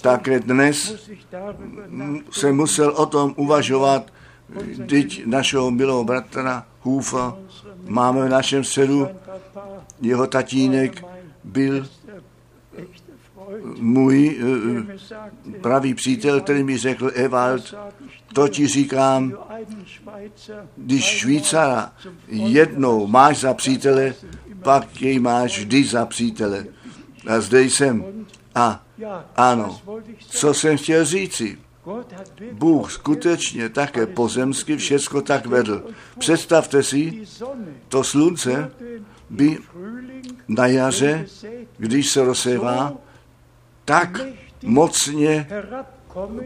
Také 0.00 0.40
dnes 0.40 1.08
se 2.30 2.52
musel 2.52 2.90
o 2.90 3.06
tom 3.06 3.34
uvažovat, 3.36 4.12
teď 4.88 5.26
našeho 5.26 5.70
milého 5.70 6.04
bratra 6.04 6.66
Hůfa 6.80 7.36
máme 7.88 8.26
v 8.26 8.28
našem 8.28 8.64
středu, 8.64 9.08
jeho 10.00 10.26
tatínek 10.26 11.04
byl 11.44 11.86
můj 13.78 14.40
eh, 14.40 15.58
pravý 15.60 15.94
přítel, 15.94 16.40
který 16.40 16.64
mi 16.64 16.78
řekl, 16.78 17.10
Ewald, 17.14 17.74
to 18.32 18.48
ti 18.48 18.66
říkám, 18.66 19.38
když 20.76 21.04
Švýcara 21.04 21.92
jednou 22.28 23.06
máš 23.06 23.40
za 23.40 23.54
přítele, 23.54 24.14
pak 24.62 25.02
jej 25.02 25.18
máš 25.18 25.58
vždy 25.58 25.84
za 25.84 26.06
přítele. 26.06 26.66
A 27.26 27.40
zde 27.40 27.62
jsem. 27.62 28.04
A 28.54 28.84
ano, 29.36 29.80
co 30.18 30.54
jsem 30.54 30.76
chtěl 30.76 31.04
říci? 31.04 31.58
Bůh 32.52 32.92
skutečně 32.92 33.68
také 33.68 34.06
pozemsky 34.06 34.76
všecko 34.76 35.22
tak 35.22 35.46
vedl. 35.46 35.84
Představte 36.18 36.82
si, 36.82 37.22
to 37.88 38.04
slunce 38.04 38.70
by 39.30 39.58
na 40.48 40.66
jaře, 40.66 41.26
když 41.76 42.10
se 42.10 42.24
rozsévá, 42.24 42.92
tak 43.84 44.20
mocně 44.62 45.48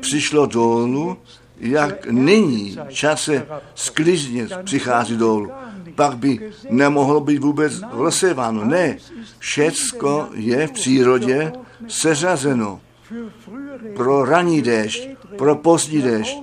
přišlo 0.00 0.46
dolů, 0.46 1.16
jak 1.60 2.06
nyní 2.06 2.78
čase 2.88 3.46
sklizně 3.74 4.48
přichází 4.64 5.16
dolů. 5.16 5.50
Pak 5.94 6.16
by 6.16 6.50
nemohlo 6.70 7.20
být 7.20 7.38
vůbec 7.38 7.72
rozséváno. 7.92 8.64
Ne, 8.64 8.96
všecko 9.38 10.28
je 10.34 10.66
v 10.66 10.72
přírodě 10.72 11.52
seřazeno 11.88 12.80
pro 13.96 14.24
raný 14.24 14.62
déšť, 14.62 15.08
pro 15.38 15.56
pozdní 15.56 16.02
déšť, 16.02 16.36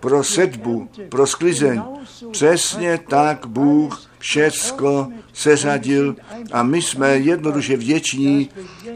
pro 0.00 0.24
sedbu, 0.24 0.88
pro 1.08 1.26
sklizeň. 1.26 1.82
Přesně 2.30 2.98
tak 3.08 3.46
Bůh 3.46 4.10
všecko 4.18 5.08
seřadil 5.32 6.16
a 6.52 6.62
my 6.62 6.82
jsme 6.82 7.08
jednoduše 7.08 7.76
vděční, 7.76 8.50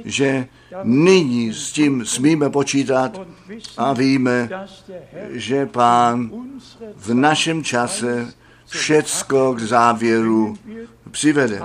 že 0.04 0.46
nyní 0.82 1.54
s 1.54 1.72
tím 1.72 2.06
smíme 2.06 2.50
počítat 2.50 3.20
a 3.76 3.92
víme, 3.92 4.48
že 5.30 5.66
Pán 5.66 6.30
v 6.96 7.14
našem 7.14 7.64
čase 7.64 8.32
všecko 8.68 9.54
k 9.54 9.60
závěru 9.60 10.56
přivede. 11.10 11.60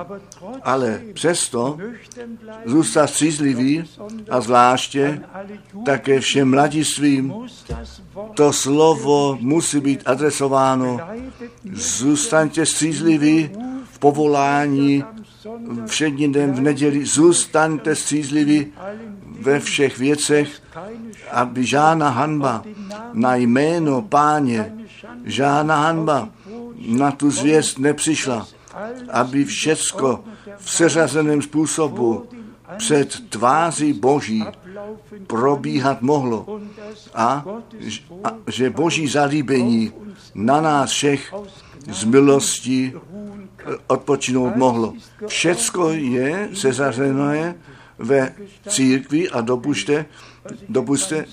Ale 0.63 1.01
přesto 1.13 1.77
zůstat 2.65 3.07
střízlivý 3.07 3.83
a 4.29 4.41
zvláště 4.41 5.21
také 5.85 6.19
všem 6.19 6.49
mladistvím 6.49 7.33
to 8.33 8.53
slovo 8.53 9.37
musí 9.41 9.79
být 9.79 10.03
adresováno. 10.05 10.99
Zůstaňte 11.73 12.65
střízliví 12.65 13.49
v 13.91 13.99
povolání 13.99 15.03
všední 15.85 16.33
den 16.33 16.51
v 16.51 16.61
neděli. 16.61 17.05
Zůstaňte 17.05 17.95
střízliví 17.95 18.67
ve 19.41 19.59
všech 19.59 19.97
věcech, 19.97 20.61
aby 21.31 21.65
žádná 21.65 22.09
hanba 22.09 22.63
na 23.13 23.35
jméno 23.35 24.01
páně, 24.01 24.73
žádná 25.25 25.81
hanba 25.81 26.29
na 26.87 27.11
tu 27.11 27.31
zvěst 27.31 27.79
nepřišla, 27.79 28.47
aby 29.09 29.45
všecko 29.45 30.23
v 30.57 30.71
seřazeném 30.71 31.41
způsobu 31.41 32.25
před 32.77 33.29
tváří 33.29 33.93
Boží 33.93 34.43
probíhat 35.27 36.01
mohlo 36.01 36.59
a, 37.13 37.45
a 38.23 38.29
že 38.47 38.69
Boží 38.69 39.07
zalíbení 39.07 39.91
na 40.35 40.61
nás 40.61 40.89
všech 40.89 41.33
z 41.91 42.03
milosti 42.03 42.93
odpočinout 43.87 44.55
mohlo. 44.55 44.93
Všecko 45.27 45.89
je 45.89 46.49
seřazené 46.53 47.55
ve 47.99 48.35
církvi 48.67 49.29
a 49.29 49.41
dopušte, 49.41 50.05
dopuste 50.69 51.25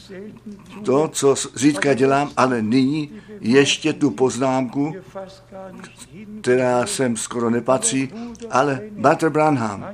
to, 0.85 1.09
co 1.09 1.35
zítka 1.55 1.95
dělám, 1.95 2.31
ale 2.37 2.63
nyní 2.63 3.11
ještě 3.41 3.93
tu 3.93 4.11
poznámku, 4.11 4.95
která 6.41 6.87
sem 6.87 7.17
skoro 7.17 7.51
nepatří, 7.51 8.11
ale 8.51 8.81
Bratr 8.91 9.31
Branham, 9.31 9.87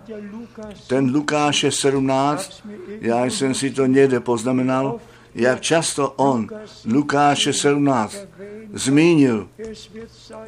ten 0.87 1.14
Lukáše 1.14 1.71
17, 1.71 2.62
já 3.01 3.25
jsem 3.25 3.55
si 3.55 3.71
to 3.71 3.87
někde 3.87 4.21
poznamenal, 4.21 5.01
jak 5.35 5.61
často 5.61 6.11
on, 6.11 6.49
Lukáše 6.85 7.53
17, 7.53 8.19
zmínil, 8.73 9.49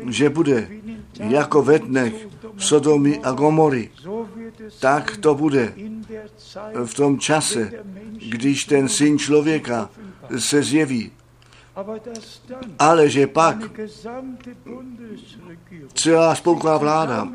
že 0.09 0.31
bude 0.31 0.69
jako 1.15 1.63
ve 1.63 1.79
dnech 1.79 2.29
Sodomy 2.57 3.21
a 3.23 3.33
Gomory. 3.33 3.91
Tak 4.81 5.17
to 5.17 5.35
bude 5.35 5.73
v 6.85 6.95
tom 6.95 7.19
čase, 7.19 7.73
když 8.19 8.65
ten 8.65 8.89
syn 8.89 9.19
člověka 9.19 9.91
se 10.39 10.63
zjeví. 10.63 11.11
Ale 12.79 13.11
že 13.11 13.27
pak 13.27 13.57
celá 15.95 16.35
spolková 16.35 16.77
vláda 16.77 17.29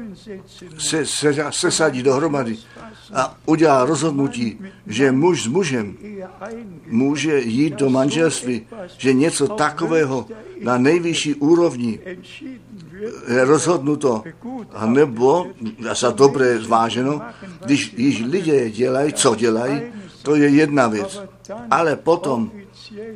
se, 0.78 1.06
se, 1.06 1.36
se 1.50 1.72
sadí 1.72 2.04
dohromady 2.04 2.58
a 3.14 3.38
udělá 3.46 3.86
rozhodnutí, 3.86 4.60
že 4.88 5.12
muž 5.12 5.44
s 5.44 5.48
mužem 5.48 5.98
může 6.88 7.40
jít 7.40 7.74
do 7.74 7.90
manželství, 7.90 8.68
že 8.98 9.14
něco 9.14 9.48
takového 9.48 10.28
na 10.64 10.78
nejvyšší 10.78 11.36
úrovni 11.36 12.00
je 13.28 13.46
rozhodnuto, 13.46 14.24
nebo 14.86 15.48
za 15.94 16.12
dobré 16.12 16.60
zváženo, 16.60 17.22
když 17.66 17.94
již 17.98 18.24
lidé 18.26 18.70
dělají, 18.70 19.14
co 19.14 19.36
dělají, 19.36 19.82
to 20.24 20.36
je 20.36 20.50
jedna 20.50 20.88
věc. 20.88 21.24
Ale 21.72 21.96
potom 21.96 22.52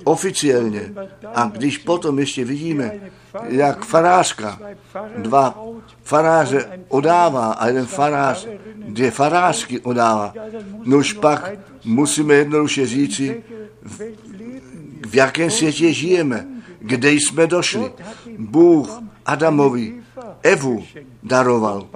oficiálně, 0.04 0.94
a 1.36 1.46
když 1.46 1.78
potom 1.78 2.20
ještě 2.20 2.46
vidíme, 2.46 2.92
jak 3.48 3.86
farářka, 3.86 4.60
dva 5.18 5.60
faráře 6.04 6.80
odává 6.88 7.52
a 7.52 7.68
jeden 7.68 7.86
farář 7.86 8.48
dvě 8.76 9.12
farářky 9.12 9.80
odává, 9.80 10.34
no 10.84 10.98
už 10.98 11.14
pak 11.14 11.52
musíme 11.86 12.34
jednoduše 12.34 12.88
říci, 12.88 13.44
v, 13.84 14.02
v 15.08 15.16
jakém 15.16 15.52
světě 15.52 15.94
žijeme, 15.94 16.48
kde 16.80 17.12
jsme 17.12 17.48
došli. 17.48 17.92
Bůh 18.38 19.02
Adamovi 19.26 20.02
Evu 20.44 20.84
daroval. 21.24 21.88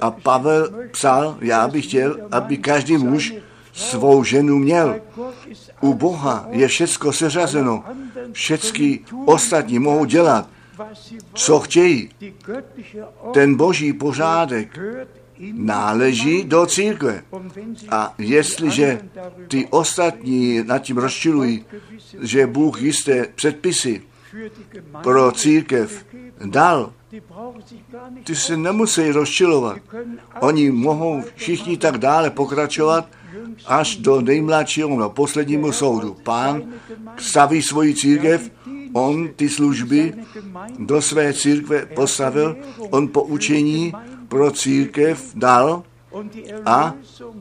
A 0.00 0.10
Pavel 0.10 0.70
psal, 0.90 1.36
já 1.40 1.68
bych 1.68 1.86
chtěl, 1.86 2.16
aby 2.30 2.56
každý 2.56 2.96
muž 2.96 3.34
svou 3.72 4.24
ženu 4.24 4.58
měl. 4.58 5.00
U 5.80 5.94
Boha 5.94 6.46
je 6.50 6.68
všecko 6.68 7.12
seřazeno. 7.12 7.84
Všecky 8.32 9.00
ostatní 9.24 9.78
mohou 9.78 10.04
dělat, 10.04 10.48
co 11.34 11.60
chtějí. 11.60 12.10
Ten 13.32 13.54
boží 13.54 13.92
pořádek 13.92 14.78
náleží 15.52 16.44
do 16.44 16.66
církve. 16.66 17.22
A 17.90 18.14
jestliže 18.18 19.00
ty 19.48 19.66
ostatní 19.70 20.64
nad 20.64 20.78
tím 20.78 20.98
rozčilují, 20.98 21.64
že 22.20 22.46
Bůh 22.46 22.82
jisté 22.82 23.26
předpisy 23.34 24.02
pro 25.02 25.32
církev 25.32 26.06
dal, 26.44 26.92
ty 28.24 28.36
se 28.36 28.56
nemusí 28.56 29.10
rozčilovat. 29.10 29.78
Oni 30.40 30.70
mohou 30.70 31.22
všichni 31.36 31.76
tak 31.76 31.98
dále 31.98 32.30
pokračovat 32.30 33.08
až 33.66 33.96
do 33.96 34.20
nejmladšího, 34.20 34.96
no 34.96 35.10
poslednímu 35.10 35.72
soudu. 35.72 36.16
Pán 36.22 36.62
staví 37.16 37.62
svoji 37.62 37.94
církev, 37.94 38.50
on 38.92 39.28
ty 39.36 39.48
služby 39.48 40.14
do 40.78 41.02
své 41.02 41.32
církve 41.32 41.86
postavil, 41.86 42.56
on 42.90 43.08
poučení 43.08 43.92
pro 44.28 44.50
církev 44.50 45.32
dal 45.34 45.82
a 46.64 46.94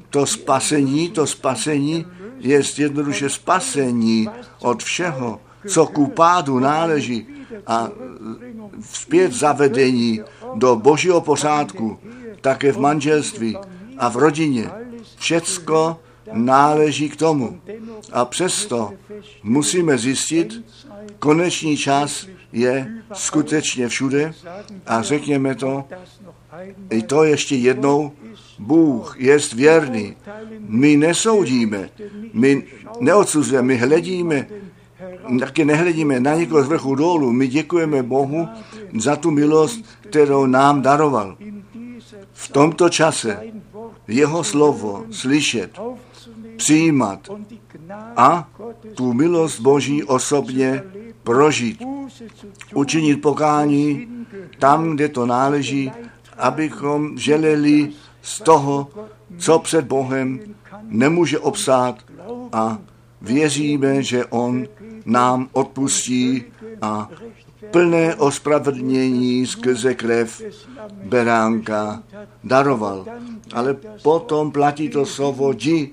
to 0.09 0.25
spasení, 0.25 1.09
to 1.09 1.27
spasení 1.27 2.05
je 2.39 2.61
jednoduše 2.77 3.29
spasení 3.29 4.29
od 4.61 4.83
všeho, 4.83 5.39
co 5.67 5.85
ku 5.85 6.07
pádu 6.07 6.59
náleží 6.59 7.27
a 7.67 7.89
zpět 8.91 9.33
zavedení 9.33 10.21
do 10.55 10.75
božího 10.75 11.21
pořádku, 11.21 11.99
také 12.41 12.71
v 12.71 12.79
manželství 12.79 13.57
a 13.97 14.09
v 14.09 14.15
rodině. 14.15 14.69
Všecko 15.21 15.99
náleží 16.33 17.09
k 17.09 17.15
tomu. 17.15 17.61
A 18.11 18.25
přesto 18.25 18.93
musíme 19.43 19.97
zjistit, 19.97 20.65
konečný 21.19 21.77
čas 21.77 22.27
je 22.51 22.91
skutečně 23.13 23.87
všude 23.87 24.33
a 24.87 25.01
řekněme 25.01 25.55
to, 25.55 25.83
i 26.89 27.01
to 27.01 27.23
ještě 27.23 27.55
jednou, 27.55 28.11
Bůh 28.59 29.15
je 29.19 29.37
věrný. 29.55 30.15
My 30.59 30.97
nesoudíme, 30.97 31.89
my 32.33 32.63
neodsuzujeme, 32.99 33.67
my 33.67 33.77
hledíme 33.77 34.47
taky 35.39 35.65
nehledíme 35.65 36.19
na 36.19 36.35
někoho 36.35 36.63
z 36.63 36.67
vrchu 36.67 36.95
dolů. 36.95 37.31
My 37.33 37.47
děkujeme 37.47 38.03
Bohu 38.03 38.47
za 38.99 39.15
tu 39.15 39.31
milost, 39.31 39.85
kterou 40.01 40.45
nám 40.45 40.81
daroval. 40.81 41.37
V 42.41 42.47
tomto 42.49 42.89
čase 42.89 43.37
jeho 44.07 44.43
slovo 44.43 45.05
slyšet, 45.11 45.79
přijímat 46.57 47.29
a 48.17 48.49
tu 48.93 49.13
milost 49.13 49.59
Boží 49.61 50.03
osobně 50.03 50.83
prožít. 51.23 51.81
Učinit 52.73 53.21
pokání 53.21 54.07
tam, 54.59 54.95
kde 54.95 55.09
to 55.09 55.25
náleží, 55.25 55.91
abychom 56.37 57.17
želeli 57.17 57.89
z 58.21 58.41
toho, 58.41 58.87
co 59.37 59.59
před 59.59 59.85
Bohem 59.85 60.39
nemůže 60.87 61.39
obsát 61.39 61.95
a 62.51 62.77
věříme, 63.21 64.03
že 64.03 64.25
On 64.25 64.65
nám 65.05 65.49
odpustí 65.51 66.43
a 66.81 67.09
plné 67.71 68.15
ospravedlnění 68.15 69.47
skrze 69.47 69.93
krev 69.93 70.41
beránka 71.03 72.03
daroval. 72.43 73.05
Ale 73.53 73.75
potom 74.03 74.51
platí 74.51 74.89
to 74.89 75.05
slovo 75.05 75.53
di 75.53 75.91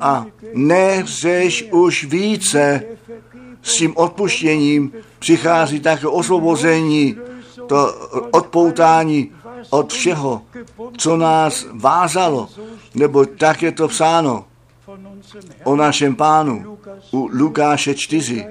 a 0.00 0.26
nehřeš 0.54 1.68
už 1.72 2.04
více. 2.04 2.82
S 3.62 3.76
tím 3.76 3.96
odpuštěním 3.96 4.92
přichází 5.18 5.80
také 5.80 6.06
osvobození, 6.06 7.16
to 7.66 7.94
odpoutání 8.30 9.30
od 9.70 9.92
všeho, 9.92 10.42
co 10.98 11.16
nás 11.16 11.66
vázalo, 11.72 12.48
nebo 12.94 13.26
tak 13.26 13.62
je 13.62 13.72
to 13.72 13.88
psáno 13.88 14.44
o 15.64 15.76
našem 15.76 16.16
pánu 16.16 16.78
u 17.12 17.30
Lukáše 17.32 17.94
4. 17.94 18.46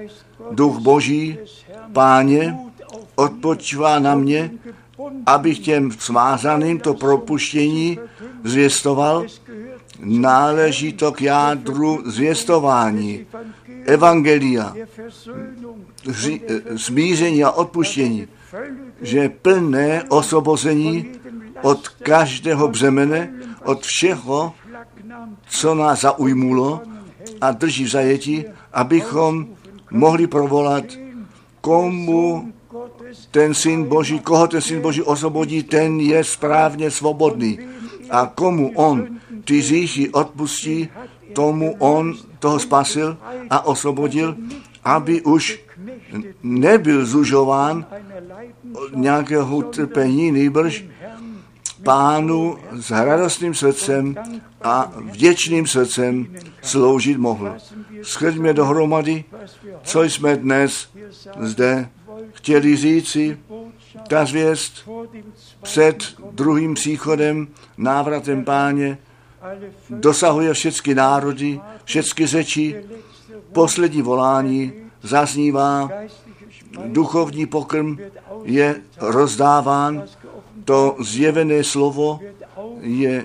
Duch 0.50 0.78
Boží, 0.78 1.38
páně, 1.92 2.58
odpočívá 3.14 3.98
na 3.98 4.14
mě, 4.14 4.50
abych 5.26 5.58
těm 5.58 5.90
svázaným 5.90 6.80
to 6.80 6.94
propuštění 6.94 7.98
zvěstoval, 8.44 9.24
náleží 10.00 10.92
to 10.92 11.12
k 11.12 11.22
jádru 11.22 12.02
zvěstování, 12.06 13.26
evangelia, 13.84 14.74
smíření 16.76 17.44
a 17.44 17.50
odpuštění, 17.50 18.26
že 19.00 19.28
plné 19.28 20.04
osvobození 20.08 21.06
od 21.62 21.88
každého 21.88 22.68
břemene, 22.68 23.32
od 23.64 23.82
všeho, 23.82 24.54
co 25.48 25.74
nás 25.74 26.00
zaujmulo 26.00 26.80
a 27.40 27.50
drží 27.50 27.84
v 27.84 27.90
zajetí, 27.90 28.44
abychom 28.72 29.46
mohli 29.92 30.26
provolat, 30.26 30.84
komu 31.60 32.52
ten 33.30 33.54
syn 33.54 33.84
Boží, 33.84 34.20
koho 34.20 34.48
ten 34.48 34.60
syn 34.60 34.80
Boží 34.80 35.02
osvobodí, 35.02 35.62
ten 35.62 36.00
je 36.00 36.24
správně 36.24 36.90
svobodný. 36.90 37.58
A 38.10 38.32
komu 38.34 38.72
on 38.74 39.20
ty 39.44 39.62
říchy 39.62 40.08
odpustí, 40.10 40.88
tomu 41.32 41.76
on 41.78 42.14
toho 42.38 42.58
spasil 42.58 43.16
a 43.50 43.66
osvobodil, 43.66 44.36
aby 44.84 45.22
už 45.22 45.60
nebyl 46.42 47.06
zužován 47.06 47.86
nějakého 48.94 49.56
utrpení, 49.56 50.32
nejbrž 50.32 50.84
pánu 51.84 52.58
s 52.72 52.90
radostným 52.90 53.54
srdcem 53.54 54.14
a 54.62 54.92
vděčným 54.96 55.66
srdcem 55.66 56.26
sloužit 56.62 57.18
mohl. 57.18 57.54
Schrňme 58.02 58.52
dohromady, 58.52 59.24
co 59.82 60.02
jsme 60.02 60.36
dnes 60.36 60.88
zde 61.40 61.88
chtěli 62.32 62.76
říci, 62.76 63.38
ta 64.08 64.24
zvěst 64.24 64.90
před 65.62 66.14
druhým 66.30 66.74
příchodem, 66.74 67.48
návratem 67.76 68.44
páně, 68.44 68.98
dosahuje 69.90 70.54
všechny 70.54 70.94
národy, 70.94 71.60
všechny 71.84 72.26
řeči, 72.26 72.84
poslední 73.52 74.02
volání 74.02 74.72
zaznívá, 75.02 75.90
duchovní 76.86 77.46
pokrm 77.46 77.96
je 78.44 78.82
rozdáván, 79.00 80.04
to 80.64 80.96
zjevené 81.00 81.64
slovo 81.64 82.20
je 82.80 83.24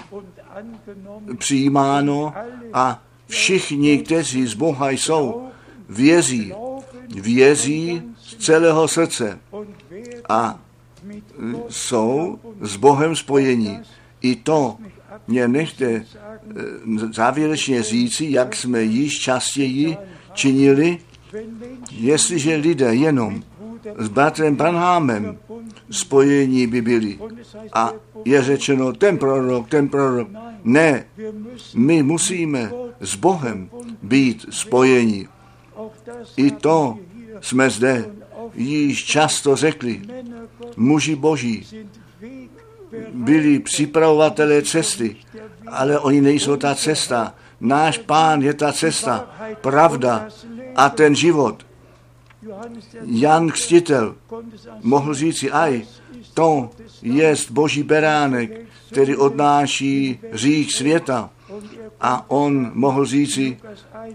přijímáno 1.38 2.34
a 2.74 3.04
všichni, 3.28 3.98
kteří 3.98 4.48
z 4.48 4.54
Boha 4.54 4.90
jsou, 4.90 5.48
věří, 5.90 6.54
věří 7.22 8.02
z 8.18 8.36
celého 8.36 8.88
srdce 8.88 9.40
a 10.30 10.60
jsou 11.70 12.40
s 12.62 12.76
Bohem 12.76 13.16
spojení. 13.16 13.80
I 14.22 14.36
to 14.36 14.78
Mě 15.28 15.48
nechte 15.48 15.86
eh, 15.86 16.04
závěrečně 17.12 17.84
říci, 17.84 18.26
jak 18.30 18.56
jsme 18.56 18.84
již 18.84 19.20
častěji 19.20 19.98
činili, 20.34 20.98
jestliže 21.92 22.56
lidé 22.56 22.96
jenom 22.96 23.44
s 23.98 24.08
bratrem 24.08 24.56
Branhámem 24.56 25.38
spojení 25.92 26.68
by 26.68 26.82
byli. 26.82 27.20
A 27.74 27.92
je 28.26 28.44
řečeno, 28.44 28.94
ten 28.94 29.18
prorok, 29.18 29.70
ten 29.70 29.90
prorok. 29.90 30.28
Ne, 30.64 31.06
my 31.76 32.04
musíme 32.04 32.72
s 33.00 33.16
Bohem 33.16 33.70
být 34.04 34.46
spojeni. 34.50 35.28
I 36.38 36.52
to 36.52 36.98
jsme 37.42 37.70
zde 37.70 38.06
již 38.54 39.06
často 39.06 39.56
řekli. 39.56 40.02
Muži 40.78 41.16
boží 41.16 41.66
byli 43.14 43.60
připravovatelé 43.60 44.62
cesty, 44.62 45.16
ale 45.68 46.00
oni 46.00 46.22
nejsou 46.22 46.56
ta 46.56 46.76
cesta. 46.76 47.36
Náš 47.62 47.98
pán 47.98 48.42
je 48.42 48.54
ta 48.54 48.74
cesta, 48.74 49.30
pravda 49.62 50.28
a 50.76 50.90
ten 50.90 51.16
život. 51.16 51.67
Jan 53.06 53.52
Křtitel 53.52 54.16
mohl 54.82 55.14
říci, 55.14 55.52
aj, 55.52 55.86
to 56.34 56.70
je 57.02 57.36
boží 57.50 57.84
beránek, 57.84 58.62
který 58.92 59.16
odnáší 59.16 60.20
řích 60.32 60.74
světa. 60.74 61.30
A 62.02 62.30
on 62.30 62.72
mohl 62.74 63.06
říci, 63.06 63.58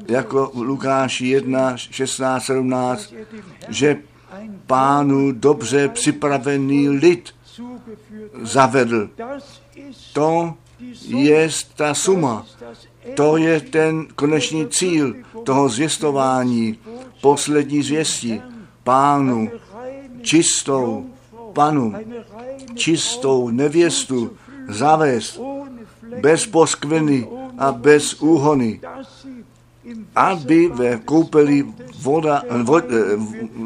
jako 0.08 0.50
v 0.54 0.60
Lukáši 0.60 1.26
1, 1.26 1.76
16, 1.76 2.44
17, 2.44 3.14
že 3.68 3.96
pánu 4.66 5.32
dobře 5.32 5.88
připravený 5.88 6.88
lid 6.88 7.34
zavedl. 8.42 9.10
To 10.12 10.54
je 11.06 11.48
ta 11.76 11.94
suma, 11.94 12.46
to 13.14 13.36
je 13.36 13.60
ten 13.60 14.06
konečný 14.14 14.66
cíl 14.68 15.14
toho 15.44 15.68
zvěstování, 15.68 16.78
poslední 17.20 17.82
zvěstí 17.82 18.40
pánu, 18.84 19.50
čistou 20.22 21.06
panu, 21.52 21.94
čistou 22.74 23.50
nevěstu 23.50 24.36
zavést 24.68 25.40
bez 26.20 26.46
poskvrny 26.46 27.28
a 27.58 27.72
bez 27.72 28.22
úhony, 28.22 28.80
aby 30.16 30.68
ve 30.68 30.96
koupeli 30.96 31.66
voda, 32.00 32.42
vod, 32.62 32.84
eh, 32.90 33.18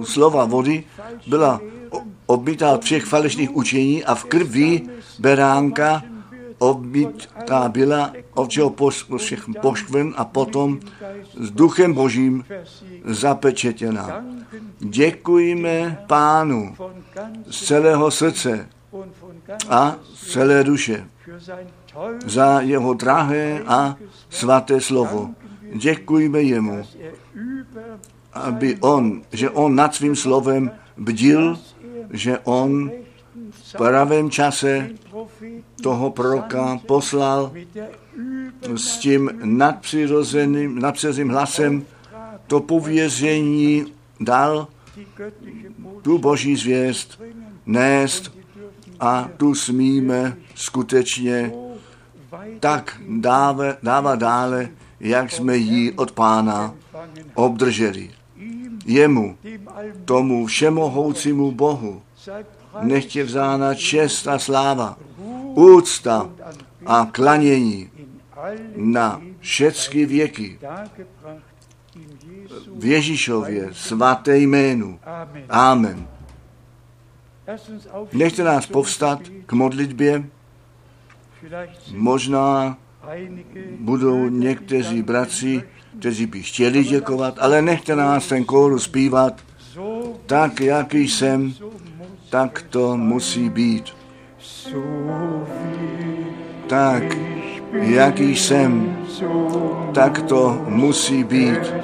slova 0.05 0.45
vody 0.45 0.85
byla 1.27 1.61
obmítá 2.27 2.73
od 2.73 2.85
všech 2.85 3.05
falešných 3.05 3.57
učení 3.57 4.05
a 4.05 4.15
v 4.15 4.25
krvi 4.25 4.83
beránka 5.19 6.03
obmítá 6.59 7.69
byla 7.69 8.13
od 8.35 8.51
všeho 8.51 8.75
všech 9.17 9.45
poškvrn 9.61 10.15
a 10.17 10.25
potom 10.25 10.81
s 11.41 11.51
duchem 11.51 11.93
božím 11.93 12.45
zapečetěná. 13.05 14.25
Děkujeme 14.79 16.05
pánu 16.07 16.77
z 17.51 17.65
celého 17.65 18.11
srdce 18.11 18.69
a 19.69 19.97
z 20.15 20.33
celé 20.33 20.65
duše 20.65 21.09
za 22.27 22.61
jeho 22.61 22.95
drahé 22.95 23.63
a 23.67 23.97
svaté 24.31 24.81
slovo. 24.81 25.31
Děkujeme 25.75 26.43
jemu, 26.43 26.83
aby 28.33 28.77
on, 28.81 29.23
že 29.33 29.51
on 29.51 29.75
nad 29.75 29.95
svým 29.95 30.17
slovem 30.17 30.71
bdil, 30.97 31.59
že 32.11 32.39
on 32.45 32.91
v 33.51 33.73
pravém 33.77 34.31
čase 34.31 34.91
toho 35.87 36.11
proroka 36.11 36.81
poslal 36.87 37.53
s 38.75 38.99
tím 38.99 39.31
nadpřirozeným, 39.45 40.79
nadpřirozeným 40.79 41.31
hlasem 41.31 41.85
to 42.47 42.61
pověření 42.61 43.87
dal 44.21 44.67
tu 46.03 46.19
boží 46.19 46.57
zvěst 46.57 47.23
nést 47.67 48.33
a 49.01 49.31
tu 49.37 49.55
smíme 49.55 50.37
skutečně 50.55 51.53
tak 52.61 53.01
dávat 53.09 53.79
dáva 53.83 54.15
dále, 54.17 54.69
jak 55.01 55.33
jsme 55.33 55.57
ji 55.57 55.93
od 55.93 56.13
pána 56.13 56.75
obdrželi. 57.35 58.11
Jemu, 58.87 59.37
tomu 60.05 60.47
všemohoucímu 60.47 61.53
Bohu, 61.53 62.03
nechtě 62.83 63.25
vzána 63.25 63.75
čest 63.75 64.29
a 64.29 64.39
sláva, 64.39 64.99
úcta 65.57 66.31
a 66.87 67.09
klanění 67.13 67.91
na 68.77 69.23
všechny 69.41 70.07
věky 70.07 70.59
v 72.77 72.85
Ježíšově 72.85 73.69
svaté 73.73 74.39
jménu. 74.39 74.99
Amen. 75.49 76.09
Nechte 78.13 78.45
nás 78.45 78.67
povstat 78.67 79.21
k 79.47 79.53
modlitbě. 79.53 80.25
Možná 81.93 82.79
budou 83.79 84.29
někteří 84.29 85.03
bratři, 85.03 85.63
kteří 85.99 86.27
by 86.27 86.43
chtěli 86.43 86.85
děkovat, 86.85 87.39
ale 87.39 87.63
nechte 87.63 87.97
nás 87.97 88.29
ten 88.29 88.45
kóru 88.45 88.79
zpívat 88.79 89.43
tak, 90.27 90.61
jaký 90.61 91.09
jsem, 91.09 91.55
tak 92.31 92.63
to 92.71 92.97
musí 92.97 93.51
být. 93.51 93.97
Tak, 96.67 97.03
jaký 97.73 98.37
jsem, 98.37 98.97
tak 99.93 100.23
to 100.23 100.59
musí 100.69 101.25
být. 101.25 101.75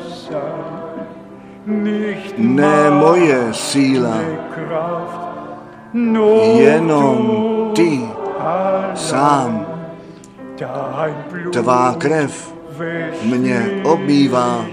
Ne 2.39 2.91
moje 2.91 3.49
síla, 3.53 4.19
jenom 6.55 7.73
ty 7.77 8.01
sám. 8.95 9.67
Tvá 11.53 11.95
krev 11.99 12.55
mě 13.23 13.83
obývá 13.85 14.65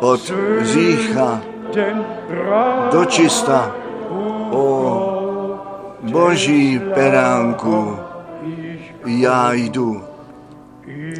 od 0.00 0.32
řícha 0.62 1.40
do 2.92 3.04
čista. 3.04 3.72
O 4.50 5.13
boží 6.10 6.80
peránku, 6.94 7.96
já 9.06 9.52
jdu. 9.52 10.02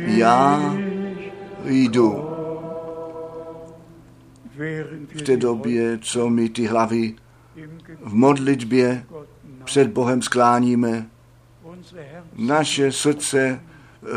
Já 0.06 0.74
jdu. 1.64 2.30
V 5.14 5.22
té 5.22 5.36
době, 5.36 5.98
co 5.98 6.30
my 6.30 6.48
ty 6.48 6.66
hlavy 6.66 7.14
v 8.04 8.14
modlitbě 8.14 9.04
před 9.64 9.88
Bohem 9.88 10.22
skláníme, 10.22 11.06
naše 12.36 12.92
srdce 12.92 13.60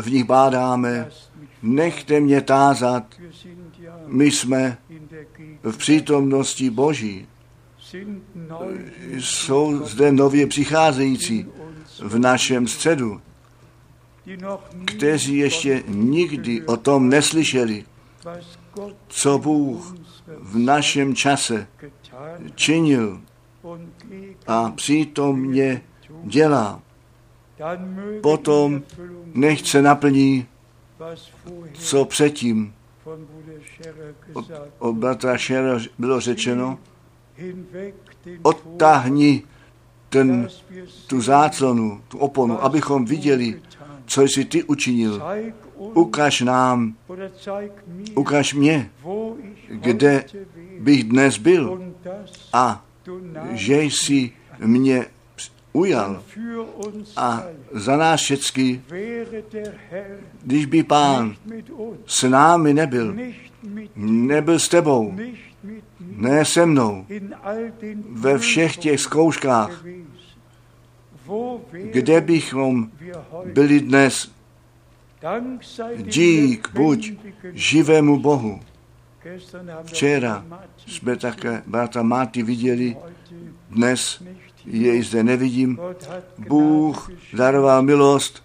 v 0.00 0.10
nich 0.10 0.24
bádáme, 0.24 1.08
nechte 1.62 2.20
mě 2.20 2.40
tázat, 2.40 3.14
my 4.06 4.30
jsme 4.30 4.78
v 5.62 5.76
přítomnosti 5.76 6.70
Boží. 6.70 7.26
Jsou 9.12 9.86
zde 9.86 10.12
nově 10.12 10.46
přicházející 10.46 11.46
v 12.02 12.18
našem 12.18 12.68
středu, 12.68 13.20
kteří 14.84 15.36
ještě 15.36 15.82
nikdy 15.88 16.62
o 16.62 16.76
tom 16.76 17.08
neslyšeli, 17.08 17.84
co 19.08 19.38
Bůh 19.38 19.94
v 20.40 20.58
našem 20.58 21.14
čase 21.14 21.66
činil 22.54 23.20
a 24.46 24.70
přítomně 24.70 25.82
dělá. 26.24 26.82
Potom 28.22 28.82
nechce 29.34 29.82
naplní, 29.82 30.46
co 31.72 32.04
předtím 32.04 32.74
od, 34.32 34.50
od 34.78 34.92
bratra 34.92 35.38
Šera 35.38 35.78
bylo 35.98 36.20
řečeno, 36.20 36.78
odtáhni 38.42 39.42
ten, 40.08 40.48
tu 41.06 41.20
záclonu, 41.20 42.00
tu 42.08 42.18
oponu, 42.18 42.64
abychom 42.64 43.04
viděli, 43.04 43.60
co 44.06 44.22
jsi 44.22 44.44
ty 44.44 44.62
učinil. 44.62 45.22
Ukaž 45.76 46.40
nám, 46.40 46.94
ukaž 48.14 48.54
mě, 48.54 48.90
kde 49.68 50.24
bych 50.80 51.04
dnes 51.04 51.38
byl 51.38 51.92
a 52.52 52.84
že 53.50 53.82
jsi 53.82 54.32
mě 54.58 55.06
ujal 55.72 56.22
a 57.16 57.42
za 57.72 57.96
nás 57.96 58.20
všecky, 58.20 58.82
když 60.42 60.66
by 60.66 60.82
pán 60.82 61.36
s 62.06 62.28
námi 62.28 62.74
nebyl, 62.74 63.16
nebyl 63.96 64.58
s 64.58 64.68
tebou, 64.68 65.14
ne 66.18 66.44
se 66.44 66.66
mnou, 66.66 67.06
ve 68.10 68.38
všech 68.38 68.76
těch 68.76 69.00
zkouškách, 69.00 69.84
kde 71.70 72.20
bychom 72.20 72.90
byli 73.52 73.80
dnes, 73.80 74.30
Dík 75.96 76.68
buď 76.74 77.12
živému 77.52 78.18
Bohu. 78.18 78.60
Včera 79.82 80.44
jsme 80.86 81.16
také 81.16 81.62
brata 81.66 82.02
Máty 82.02 82.42
viděli, 82.42 82.96
dnes 83.70 84.22
jej 84.66 85.02
zde 85.02 85.22
nevidím. 85.22 85.78
Bůh 86.38 87.10
daroval 87.32 87.82
milost, 87.82 88.44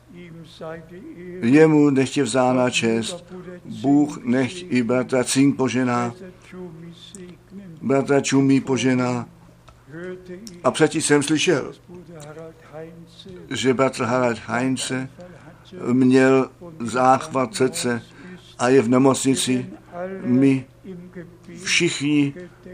jemu 1.42 1.90
nechtě 1.90 2.24
vzána 2.24 2.70
čest. 2.70 3.26
Bůh 3.82 4.24
nechť 4.24 4.66
i 4.70 4.84
bratra 4.84 5.24
Cink 5.24 5.56
požená, 5.56 6.14
bratra 7.84 8.22
Čumí 8.22 8.62
požená. 8.62 9.28
A 10.64 10.72
předtím 10.72 11.02
jsem 11.02 11.24
slyšel, 11.24 11.74
že 13.50 13.74
bratr 13.74 14.04
Harald 14.04 14.40
Heinze 14.48 15.10
měl 15.94 16.50
záchvat 16.80 17.56
srdce 17.56 18.02
a 18.60 18.70
je 18.70 18.82
v 18.82 18.90
nemocnici. 18.90 19.66
My 20.24 20.66
všichni, 21.64 22.34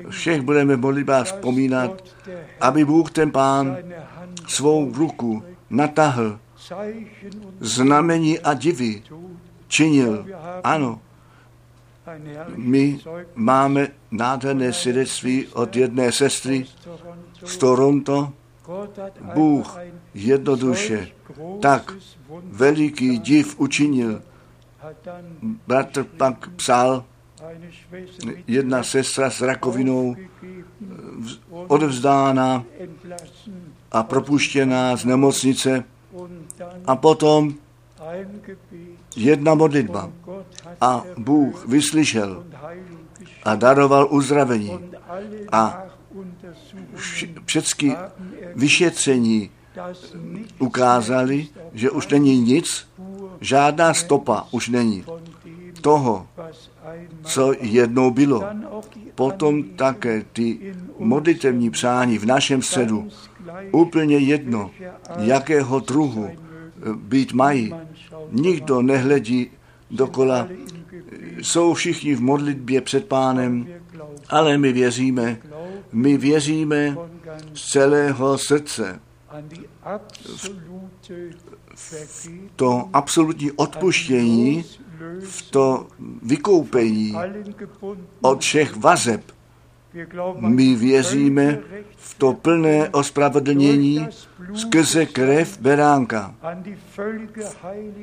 všech 0.09 0.41
budeme 0.41 0.77
modlitbách 0.77 1.25
vzpomínat, 1.25 2.03
aby 2.61 2.85
Bůh 2.85 3.11
ten 3.11 3.31
pán 3.31 3.77
svou 4.47 4.93
ruku 4.93 5.43
natahl, 5.69 6.39
znamení 7.59 8.39
a 8.39 8.53
divy 8.53 9.03
činil. 9.67 10.25
Ano, 10.63 11.01
my 12.55 12.99
máme 13.35 13.87
nádherné 14.11 14.73
svědectví 14.73 15.47
od 15.47 15.75
jedné 15.75 16.11
sestry 16.11 16.65
z 17.45 17.57
Toronto. 17.57 18.33
Bůh 19.33 19.77
jednoduše 20.13 21.07
tak 21.61 21.93
veliký 22.43 23.19
div 23.19 23.59
učinil. 23.59 24.21
Bratr 25.67 26.03
pak 26.03 26.49
psal, 26.49 27.03
jedna 28.47 28.83
sestra 28.83 29.29
s 29.29 29.41
rakovinou 29.41 30.15
odevzdána 31.49 32.65
a 33.91 34.03
propuštěná 34.03 34.95
z 34.95 35.05
nemocnice 35.05 35.83
a 36.85 36.95
potom 36.95 37.53
jedna 39.15 39.55
modlitba 39.55 40.11
a 40.81 41.03
Bůh 41.17 41.67
vyslyšel 41.67 42.43
a 43.43 43.55
daroval 43.55 44.07
uzdravení 44.11 44.79
a 45.51 45.83
všechny 47.45 47.95
vyšetření 48.55 49.49
ukázali, 50.59 51.47
že 51.73 51.91
už 51.91 52.07
není 52.07 52.41
nic, 52.41 52.87
žádná 53.41 53.93
stopa 53.93 54.47
už 54.51 54.69
není 54.69 55.05
toho, 55.81 56.27
co 57.23 57.53
jednou 57.59 58.11
bylo. 58.11 58.43
Potom 59.15 59.63
také 59.63 60.23
ty 60.33 60.75
modlitevní 60.99 61.69
přání 61.69 62.17
v 62.17 62.25
našem 62.25 62.61
středu, 62.61 63.07
úplně 63.71 64.17
jedno, 64.17 64.71
jakého 65.17 65.79
druhu 65.79 66.29
být 66.95 67.33
mají. 67.33 67.73
Nikdo 68.31 68.81
nehledí 68.81 69.51
dokola. 69.91 70.47
Jsou 71.41 71.73
všichni 71.73 72.15
v 72.15 72.21
modlitbě 72.21 72.81
před 72.81 73.05
pánem, 73.05 73.67
ale 74.29 74.57
my 74.57 74.73
věříme, 74.73 75.37
my 75.91 76.17
věříme 76.17 76.97
z 77.53 77.71
celého 77.71 78.37
srdce 78.37 78.99
v 81.75 82.29
to 82.55 82.89
absolutní 82.93 83.51
odpuštění, 83.51 84.65
v 85.21 85.51
to 85.51 85.87
vykoupení 86.21 87.15
od 88.21 88.41
všech 88.41 88.75
vazeb. 88.75 89.21
My 90.39 90.75
věříme 90.75 91.59
v 91.95 92.17
to 92.17 92.33
plné 92.33 92.89
ospravedlnění 92.89 94.07
skrze 94.53 95.05
krev 95.05 95.59
beránka. 95.59 96.35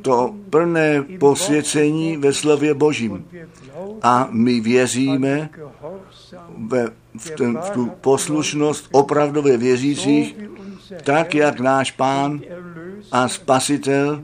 To 0.03 0.35
plné 0.51 1.03
posvěcení 1.19 2.17
ve 2.17 2.33
slově 2.33 2.75
Božím. 2.75 3.25
A 4.03 4.29
my 4.31 4.61
věříme 4.61 5.51
ve, 6.59 6.91
v, 7.19 7.31
ten, 7.31 7.59
v 7.59 7.71
tu 7.71 7.91
poslušnost 8.01 8.89
opravdově 8.93 9.57
věřících, 9.57 10.37
tak 11.05 11.35
jak 11.35 11.61
náš 11.61 11.91
pán 11.91 12.41
a 13.13 13.29
spasitel 13.29 14.23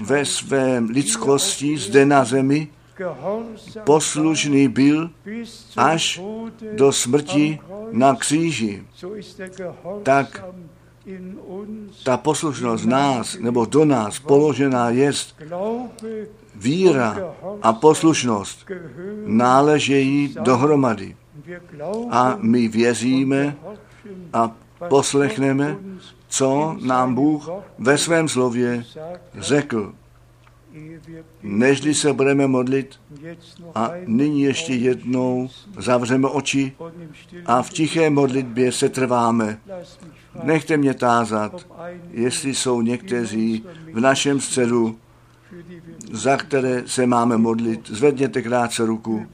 ve 0.00 0.24
svém 0.24 0.88
lidskosti 0.88 1.78
zde 1.78 2.06
na 2.06 2.24
zemi 2.24 2.68
poslušný 3.84 4.68
byl 4.68 5.10
až 5.76 6.22
do 6.72 6.92
smrti 6.92 7.60
na 7.90 8.14
kříži. 8.14 8.82
Tak 10.02 10.44
ta 12.04 12.16
poslušnost 12.16 12.84
nás 12.84 13.38
nebo 13.38 13.64
do 13.64 13.84
nás 13.84 14.18
položená 14.18 14.90
jest 14.90 15.36
víra 16.54 17.34
a 17.62 17.72
poslušnost 17.72 18.70
náležejí 19.26 20.34
dohromady. 20.40 21.16
A 22.10 22.36
my 22.40 22.68
věříme 22.68 23.56
a 24.32 24.52
poslechneme, 24.88 25.76
co 26.28 26.76
nám 26.80 27.14
Bůh 27.14 27.50
ve 27.78 27.98
svém 27.98 28.28
slově 28.28 28.84
řekl. 29.38 29.92
Nežli 31.42 31.94
se 31.94 32.12
budeme 32.12 32.46
modlit 32.46 33.00
a 33.74 33.90
nyní 34.06 34.42
ještě 34.42 34.74
jednou 34.74 35.48
zavřeme 35.78 36.28
oči 36.28 36.72
a 37.46 37.62
v 37.62 37.70
tiché 37.70 38.10
modlitbě 38.10 38.72
se 38.72 38.88
trváme. 38.88 39.58
Nechte 40.42 40.76
mě 40.76 40.94
tázat, 40.94 41.66
jestli 42.10 42.54
jsou 42.54 42.80
někteří 42.80 43.64
v 43.92 44.00
našem 44.00 44.40
středu, 44.40 44.98
za 46.12 46.36
které 46.36 46.82
se 46.86 47.06
máme 47.06 47.36
modlit. 47.36 47.88
Zvedněte 47.88 48.42
krátce 48.42 48.86
ruku. 48.86 49.26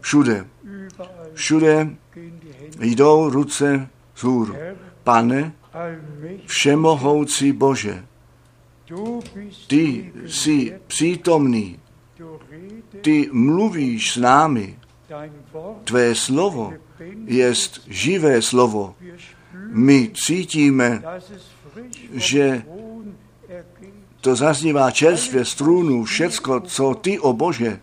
Všude. 0.00 0.46
Všude 1.34 1.90
jdou 2.80 3.30
ruce 3.30 3.88
z 4.14 4.22
hůr. 4.22 4.56
Pane, 5.04 5.52
všemohoucí 6.46 7.52
Bože, 7.52 8.04
ty 9.66 10.12
jsi 10.26 10.80
přítomný, 10.86 11.78
ty 13.00 13.28
mluvíš 13.32 14.12
s 14.12 14.16
námi, 14.16 14.78
tvé 15.84 16.14
slovo 16.14 16.72
je 17.24 17.52
živé 17.86 18.42
slovo. 18.42 18.94
My 19.68 20.10
cítíme, 20.14 21.02
že 22.12 22.62
to 24.20 24.36
zaznívá 24.36 24.90
čerstvě 24.90 25.44
z 25.44 25.54
trůnu, 25.54 26.04
všecko, 26.04 26.60
co 26.60 26.94
ty, 26.94 27.18
o 27.18 27.32
Bože, 27.32 27.80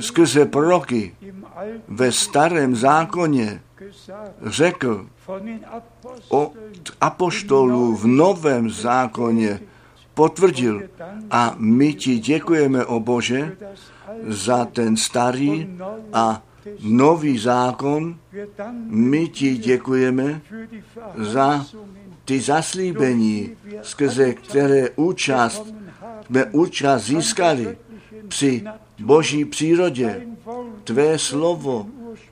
skrze 0.00 0.46
proroky 0.46 1.14
ve 1.88 2.12
starém 2.12 2.76
zákoně 2.76 3.62
řekl 4.42 5.06
o 6.28 6.52
apoštolů 7.00 7.96
v 7.96 8.06
novém 8.06 8.70
zákoně, 8.70 9.60
potvrdil. 10.18 10.82
A 11.30 11.54
my 11.58 11.94
ti 11.94 12.18
děkujeme, 12.18 12.82
o 12.84 12.98
Bože, 13.00 13.54
za 14.26 14.64
ten 14.64 14.98
starý 14.98 15.78
a 16.12 16.42
nový 16.82 17.38
zákon. 17.38 18.18
My 18.90 19.28
ti 19.28 19.56
děkujeme 19.56 20.42
za 21.14 21.66
ty 22.24 22.40
zaslíbení, 22.40 23.54
skrze 23.82 24.34
které 24.34 24.90
účast, 24.98 25.62
jsme 26.26 26.44
účast 26.50 27.02
získali 27.14 27.78
při 28.28 28.64
boží 28.98 29.44
přírodě. 29.44 30.26
Tvé 30.84 31.18
slovo 31.18 31.86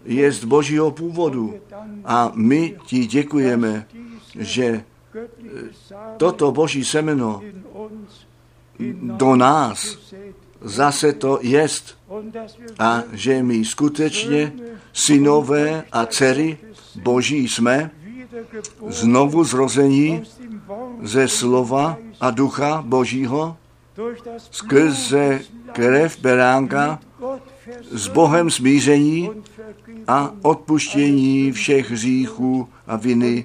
je 0.04 0.26
z 0.32 0.44
božího 0.44 0.90
původu 0.90 1.54
a 2.04 2.32
my 2.34 2.74
ti 2.86 3.06
děkujeme, 3.06 3.86
že 4.34 4.84
toto 6.16 6.52
boží 6.52 6.84
semeno 6.84 7.42
do 9.02 9.36
nás 9.36 9.98
zase 10.60 11.12
to 11.12 11.38
jest. 11.42 11.98
A 12.78 13.02
že 13.12 13.42
my 13.42 13.64
skutečně 13.64 14.52
synové 14.92 15.84
a 15.92 16.06
dcery 16.06 16.58
boží 17.02 17.48
jsme, 17.48 17.90
znovu 18.88 19.44
zrození 19.44 20.22
ze 21.02 21.28
slova 21.28 21.96
a 22.20 22.30
ducha 22.30 22.82
božího, 22.86 23.56
skrze 24.50 25.40
krev 25.72 26.18
beránka, 26.20 26.98
s 27.90 28.08
Bohem 28.08 28.50
smíření 28.50 29.30
a 30.08 30.32
odpuštění 30.42 31.52
všech 31.52 31.90
hříchů 31.90 32.68
a 32.86 32.96
viny 32.96 33.44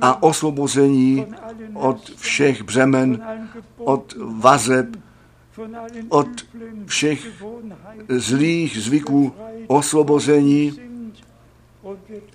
a 0.00 0.22
osvobození 0.22 1.26
od 1.78 2.10
všech 2.16 2.62
břemen, 2.62 3.26
od 3.76 4.14
vazeb, 4.18 4.86
od 6.08 6.28
všech 6.86 7.42
zlých 8.08 8.78
zvyků 8.78 9.32
osvobození. 9.66 10.78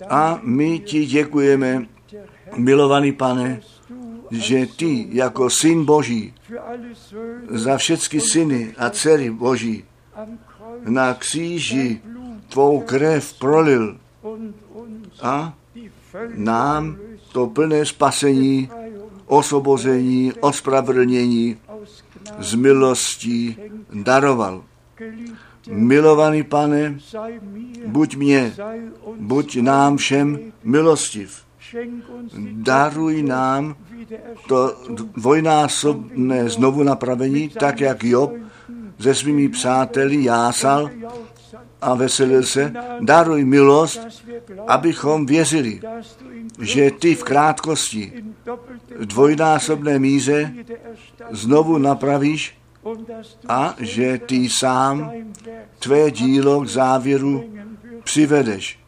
A 0.08 0.40
my 0.42 0.78
ti 0.78 1.06
děkujeme, 1.06 1.86
milovaný 2.56 3.12
pane, 3.12 3.60
že 4.30 4.66
ty 4.66 5.06
jako 5.10 5.50
syn 5.50 5.84
Boží 5.84 6.34
za 7.50 7.76
všechny 7.76 8.20
syny 8.20 8.74
a 8.78 8.90
dcery 8.90 9.30
Boží 9.30 9.84
na 10.88 11.14
kříži 11.14 12.00
tvou 12.48 12.80
krev 12.80 13.38
prolil 13.38 13.98
a 15.22 15.54
nám 16.34 16.96
to 17.32 17.46
plné 17.46 17.86
spasení, 17.86 18.70
osvobození, 19.34 20.32
ospravedlnění 20.40 21.56
z 22.38 22.54
milostí 22.54 23.56
daroval. 23.92 24.64
Milovaný 25.68 26.42
pane, 26.42 26.98
buď 27.86 28.16
mě, 28.16 28.54
buď 29.16 29.56
nám 29.56 29.96
všem 29.96 30.38
milostiv. 30.64 31.44
Daruj 32.52 33.22
nám 33.22 33.76
to 34.48 34.76
dvojnásobné 35.16 36.48
znovu 36.48 36.82
napravení, 36.82 37.48
tak 37.48 37.80
jak 37.80 38.04
Job 38.04 38.32
se 39.00 39.14
svými 39.14 39.48
přáteli 39.48 40.24
jásal 40.24 40.90
a 41.80 41.94
veselil 41.94 42.42
se. 42.42 42.72
Daruj 43.00 43.44
milost, 43.44 44.00
abychom 44.66 45.26
věřili, 45.26 45.80
že 46.60 46.90
ty 46.90 47.14
v 47.14 47.24
krátkosti 47.24 48.24
v 48.98 49.06
dvojnásobné 49.06 49.98
míře 49.98 50.54
znovu 51.30 51.78
napravíš 51.78 52.58
a 53.48 53.74
že 53.78 54.18
ty 54.18 54.48
sám 54.48 55.12
tvé 55.78 56.10
dílo 56.10 56.60
k 56.60 56.68
závěru 56.68 57.44
přivedeš. 58.04 58.78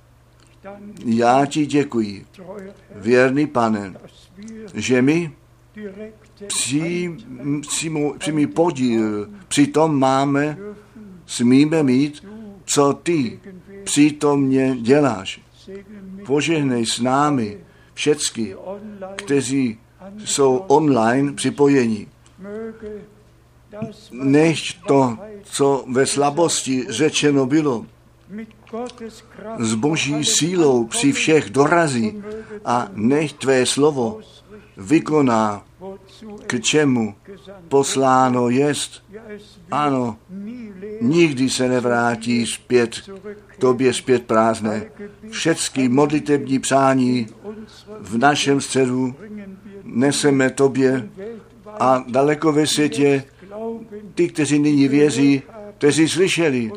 Já 1.05 1.47
ti 1.47 1.67
děkuji, 1.67 2.27
věrný 2.95 3.47
pane, 3.47 3.95
že 4.75 5.03
my 5.03 5.33
přímý 8.19 8.47
podíl 8.47 9.29
přitom 9.49 9.99
máme, 9.99 10.59
smíme 11.27 11.83
mít, 11.83 12.27
co 12.67 12.93
ty 12.93 13.41
přítomně 13.85 14.77
děláš. 14.81 15.41
Požehnej 16.27 16.87
s 16.87 17.01
námi 17.01 17.59
všecky, 17.95 18.57
kteří 19.17 19.79
jsou 20.25 20.57
online 20.57 21.33
připojeni. 21.33 22.07
Než 24.13 24.81
to, 24.87 25.19
co 25.43 25.85
ve 25.93 26.07
slabosti 26.07 26.87
řečeno 26.89 27.47
bylo, 27.47 27.87
s 29.59 29.75
boží 29.75 30.25
sílou 30.25 30.87
při 30.87 31.13
všech 31.13 31.51
dorazí 31.51 32.23
a 32.65 32.89
nech 32.93 33.33
tvé 33.33 33.67
slovo 33.67 34.21
vykoná, 34.77 35.65
k 36.47 36.61
čemu 36.61 37.15
posláno 37.69 38.49
jest. 38.49 39.05
Ano, 39.71 40.17
nikdy 41.01 41.51
se 41.51 41.69
nevrátí 41.69 42.47
zpět 42.47 43.11
tobě 43.59 43.93
zpět 43.93 44.23
prázdné. 44.23 44.85
Všecky 45.31 45.89
modlitební 45.89 46.59
přání 46.59 47.27
v 48.01 48.19
našem 48.19 48.61
středu 48.61 49.15
neseme 49.83 50.51
tobě 50.51 51.09
a 51.81 52.05
daleko 52.09 52.53
ve 52.53 52.67
světě 52.67 53.25
ty, 54.15 54.29
kteří 54.29 54.59
nyní 54.59 54.89
věří, 54.89 55.43
kteří 55.79 56.09
slyšeli 56.09 56.73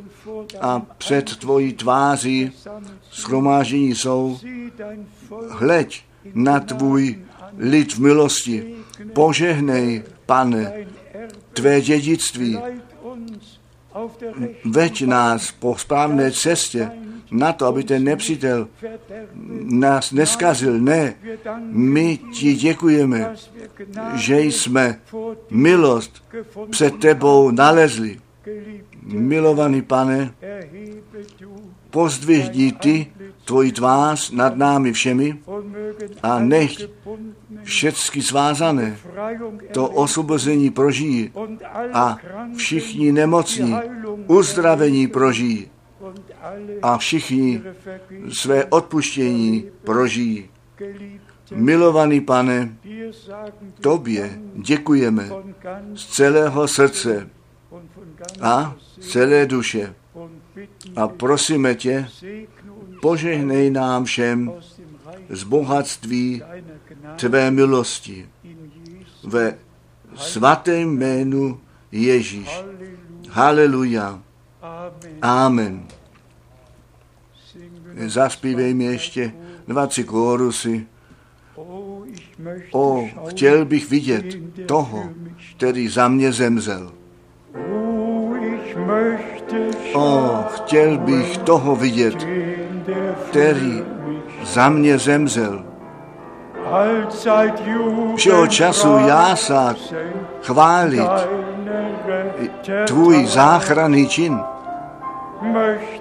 a 0.61 0.79
před 0.79 1.35
tvojí 1.35 1.73
tváří 1.73 2.51
schromáždění 3.11 3.95
jsou, 3.95 4.39
hleď 5.49 6.05
na 6.33 6.59
tvůj 6.59 7.19
lid 7.57 7.93
v 7.93 7.99
milosti. 7.99 8.75
Požehnej, 9.13 10.03
pane, 10.25 10.73
tvé 11.53 11.81
dědictví. 11.81 12.59
Veď 14.65 15.05
nás 15.05 15.51
po 15.51 15.77
správné 15.77 16.31
cestě 16.31 16.91
na 17.31 17.53
to, 17.53 17.65
aby 17.65 17.83
ten 17.83 18.03
nepřítel 18.03 18.67
nás 19.63 20.11
neskazil. 20.11 20.79
Ne, 20.79 21.15
my 21.61 22.19
ti 22.33 22.53
děkujeme, 22.53 23.35
že 24.13 24.41
jsme 24.41 24.99
milost 25.49 26.23
před 26.69 26.99
tebou 26.99 27.51
nalezli. 27.51 28.19
Milovaný 29.03 29.81
pane, 29.81 30.33
pozdvihni 31.89 32.71
ty 32.71 33.07
tvoji 33.49 33.71
tvář 33.71 34.31
nad 34.31 34.55
námi 34.55 34.93
všemi 34.93 35.39
a 36.23 36.39
nech 36.39 36.71
všecky 37.63 38.21
svázané 38.21 38.97
to 39.73 39.89
osvobození 39.89 40.69
prožijí 40.69 41.33
a 41.93 42.17
všichni 42.55 43.11
nemocní 43.11 43.75
uzdravení 44.27 45.07
prožijí 45.07 45.67
a 46.81 46.97
všichni 46.97 47.61
své 48.29 48.65
odpuštění 48.65 49.65
prožijí. 49.83 50.49
Milovaný 51.55 52.21
pane, 52.21 52.77
tobě 53.81 54.39
děkujeme 54.55 55.29
z 55.95 56.05
celého 56.05 56.67
srdce 56.67 57.29
a 58.41 58.75
celé 58.99 59.45
duše 59.45 59.95
a 60.95 61.07
prosíme 61.07 61.75
tě, 61.75 62.07
požehnej 63.01 63.71
nám 63.71 64.05
všem 64.05 64.51
z 65.29 65.43
bohatství 65.43 66.43
tvé 67.15 67.51
milosti 67.51 68.29
ve 69.23 69.57
svatém 70.15 70.97
jménu 70.97 71.59
Ježíš. 71.91 72.63
Haleluja. 73.29 74.21
Amen. 75.21 75.87
Zaspívejme 78.05 78.83
ještě 78.83 79.33
dva, 79.67 79.87
tři 79.87 80.03
kórusy. 80.03 80.87
O, 82.71 83.07
chtěl 83.27 83.65
bych 83.65 83.89
vidět 83.89 84.25
toho, 84.65 85.09
který 85.57 85.87
za 85.87 86.07
mě 86.07 86.31
zemřel. 86.31 86.91
O, 89.93 90.43
chtěl 90.49 90.97
bych 90.97 91.37
toho 91.37 91.75
vidět, 91.75 92.27
který 93.29 93.83
za 94.43 94.69
mě 94.69 94.97
zemřel. 94.97 95.63
Všeho 98.15 98.47
času 98.47 98.97
jásat, 99.07 99.77
chválit 100.43 101.09
tvůj 102.87 103.25
záchranný 103.25 104.07
čin. 104.07 104.39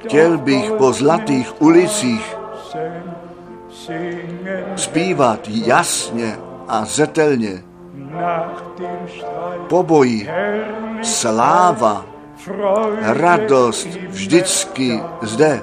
Chtěl 0.05 0.39
bych 0.39 0.73
po 0.73 0.93
zlatých 0.93 1.63
ulicích 1.63 2.37
zpívat 4.77 5.41
jasně 5.49 6.39
a 6.69 6.85
zetelně. 6.85 7.63
Po 9.69 9.83
boji 9.83 10.31
sláva, 11.03 12.07
radost 13.03 13.89
vždycky 14.09 15.03
zde. 15.23 15.63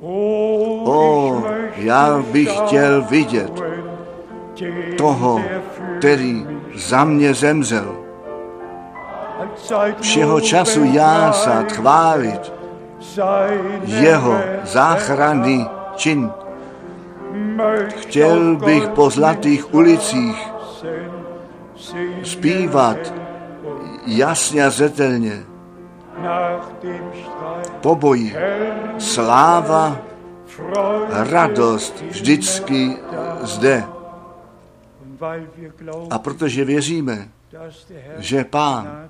O, 0.00 1.42
já 1.76 2.22
bych 2.32 2.50
chtěl 2.58 3.02
vidět 3.02 3.62
toho, 4.98 5.40
který 5.98 6.46
za 6.74 7.04
mě 7.04 7.34
zemřel. 7.34 7.94
Všeho 10.00 10.40
času 10.40 10.84
jásat, 10.84 11.72
chválit 11.72 12.52
jeho 13.84 14.40
záchranný 14.64 15.66
čin. 15.96 16.30
Chtěl 17.88 18.56
bych 18.56 18.88
po 18.88 19.10
zlatých 19.10 19.74
ulicích 19.74 20.48
zpívat 22.22 23.14
jasně 24.06 24.66
a 24.66 24.70
zetelně. 24.70 25.44
Po 27.80 27.94
boji 27.94 28.36
sláva, 28.98 29.98
radost 31.08 32.02
vždycky 32.10 32.96
zde. 33.42 33.84
A 36.10 36.18
protože 36.18 36.64
věříme, 36.64 37.28
že 38.18 38.44
Pán 38.44 39.08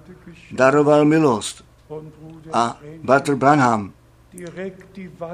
daroval 0.53 1.05
milost 1.05 1.65
a 2.53 2.79
Bratr 3.03 3.35
Branham 3.35 3.93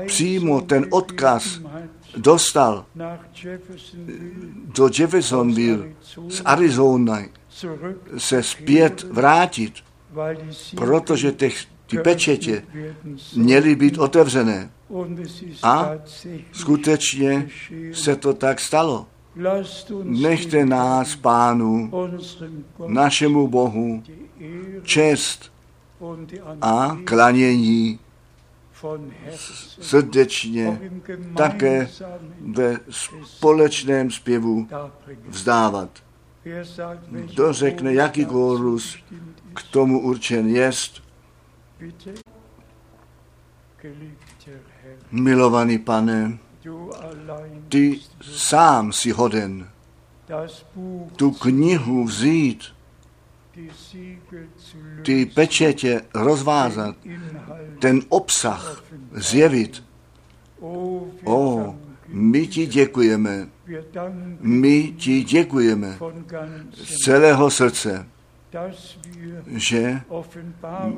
přímo 0.06 0.60
ten 0.60 0.86
odkaz 0.90 1.60
dostal 2.16 2.84
do 4.74 4.88
Jeffersonville 4.98 5.88
z 6.28 6.42
Arizony 6.44 7.30
se 8.18 8.42
zpět 8.42 9.02
vrátit 9.02 9.74
protože 10.76 11.32
těch, 11.32 11.64
ty 11.86 11.98
pečetě 11.98 12.62
měly 13.36 13.76
být 13.76 13.98
otevřené. 13.98 14.70
A 15.62 15.90
skutečně 16.52 17.48
se 17.92 18.16
to 18.16 18.34
tak 18.34 18.60
stalo. 18.60 19.06
Nechte 20.02 20.66
nás, 20.66 21.16
pánu, 21.16 21.90
našemu 22.86 23.48
Bohu, 23.48 24.02
čest 24.82 25.52
a 26.60 26.96
klanění 27.04 27.98
srdečně 29.80 30.90
také 31.36 31.88
ve 32.54 32.80
společném 32.90 34.10
zpěvu 34.10 34.68
vzdávat. 35.28 35.90
Kdo 37.10 37.52
řekne, 37.52 37.94
jaký 37.94 38.24
kórus 38.24 38.96
k 39.54 39.62
tomu 39.62 40.00
určen 40.00 40.48
jest, 40.48 41.02
milovaný 45.10 45.78
pane, 45.78 46.38
ty 47.68 48.00
sám 48.20 48.92
si 48.92 49.10
hoden. 49.10 49.68
Tu 51.16 51.30
knihu 51.30 52.04
vzít, 52.04 52.64
ty 55.02 55.26
pečetě 55.26 56.02
rozvázat, 56.14 56.96
ten 57.78 58.00
obsah 58.08 58.84
zjevit. 59.12 59.84
O, 61.24 61.76
my 62.08 62.46
ti 62.46 62.66
děkujeme, 62.66 63.48
my 64.40 64.92
ti 64.92 65.24
děkujeme 65.24 65.98
z 66.72 66.98
celého 66.98 67.50
srdce, 67.50 68.06
že 69.46 70.00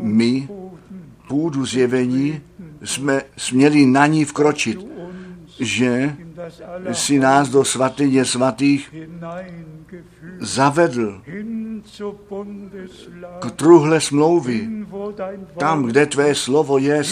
my 0.01 0.49
půdu 1.29 1.67
zjevení 1.67 2.41
jsme 2.85 3.23
směli 3.37 3.87
na 3.87 4.07
ní 4.07 4.25
vkročit, 4.25 4.87
že 5.61 6.17
si 6.93 7.19
nás 7.19 7.49
do 7.49 7.65
svatyně 7.65 8.25
svatých 8.25 8.95
zavedl 10.41 11.23
k 13.41 13.51
truhle 13.51 14.01
smlouvy, 14.01 14.69
tam, 15.59 15.83
kde 15.83 16.07
tvé 16.07 16.35
slovo 16.35 16.79
je, 16.79 17.03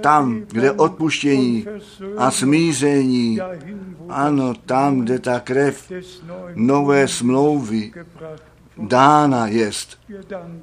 tam, 0.00 0.40
kde 0.50 0.72
odpuštění 0.72 1.66
a 2.16 2.30
smíření, 2.30 3.38
ano, 4.08 4.54
tam, 4.54 5.00
kde 5.00 5.18
ta 5.18 5.40
krev 5.40 5.92
nové 6.54 7.08
smlouvy 7.08 7.92
dána 8.78 9.46
jest. 9.46 9.98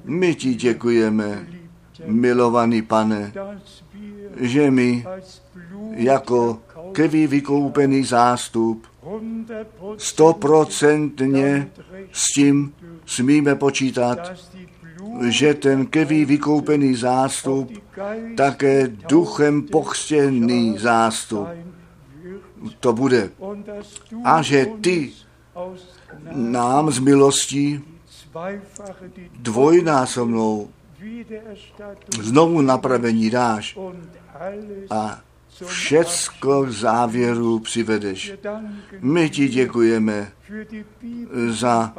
My 0.03 0.35
ti 0.35 0.55
děkujeme, 0.55 1.47
milovaný 2.05 2.81
pane, 2.81 3.33
že 4.35 4.71
my 4.71 5.05
jako 5.91 6.59
krví 6.91 7.27
vykoupený 7.27 8.03
zástup 8.03 8.87
stoprocentně 9.97 11.69
s 12.11 12.33
tím 12.33 12.73
smíme 13.05 13.55
počítat, 13.55 14.33
že 15.29 15.53
ten 15.53 15.85
krví 15.85 16.25
vykoupený 16.25 16.95
zástup 16.95 17.71
také 18.37 18.87
duchem 18.87 19.61
pochstěný 19.61 20.77
zástup 20.77 21.47
to 22.79 22.93
bude. 22.93 23.29
A 24.23 24.41
že 24.41 24.65
ty 24.81 25.11
nám 26.31 26.91
z 26.91 26.99
milostí 26.99 27.83
dvojnásobnou 29.39 30.69
znovu 32.21 32.61
napravení 32.61 33.29
dáš 33.29 33.77
a 34.89 35.21
všecko 35.65 36.63
k 36.63 36.69
závěru 36.69 37.59
přivedeš. 37.59 38.33
My 39.01 39.29
ti 39.29 39.47
děkujeme 39.47 40.31
za 41.49 41.93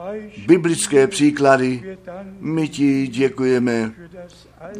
biblické 0.46 1.06
příklady, 1.06 1.98
my 2.40 2.68
ti 2.68 3.06
děkujeme 3.06 3.92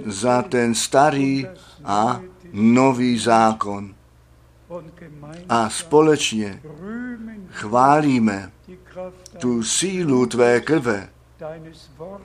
za 0.06 0.42
ten 0.42 0.74
starý 0.74 1.46
a 1.84 2.20
nový 2.52 3.18
zákon. 3.18 3.94
A 5.48 5.70
společně 5.70 6.62
chválíme 7.50 8.52
tu 9.38 9.62
sílu 9.62 10.26
tvé 10.26 10.60
krve, 10.60 11.08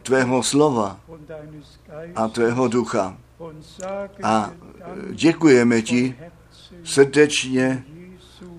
tvého 0.04 0.44
slova 0.44 1.00
a 2.16 2.28
tvého 2.28 2.68
ducha. 2.68 3.18
A 4.24 4.52
děkujeme 5.12 5.82
ti 5.82 6.16
srdečně 6.84 7.84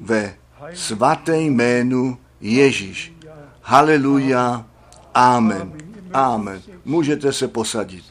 ve 0.01 0.35
svaté 0.75 1.41
jménu 1.41 2.19
Ježíš. 2.41 3.15
Haleluja. 3.63 4.67
Amen. 5.15 5.73
Amen. 6.13 6.63
Můžete 6.85 7.33
se 7.33 7.49
posadit. 7.49 8.05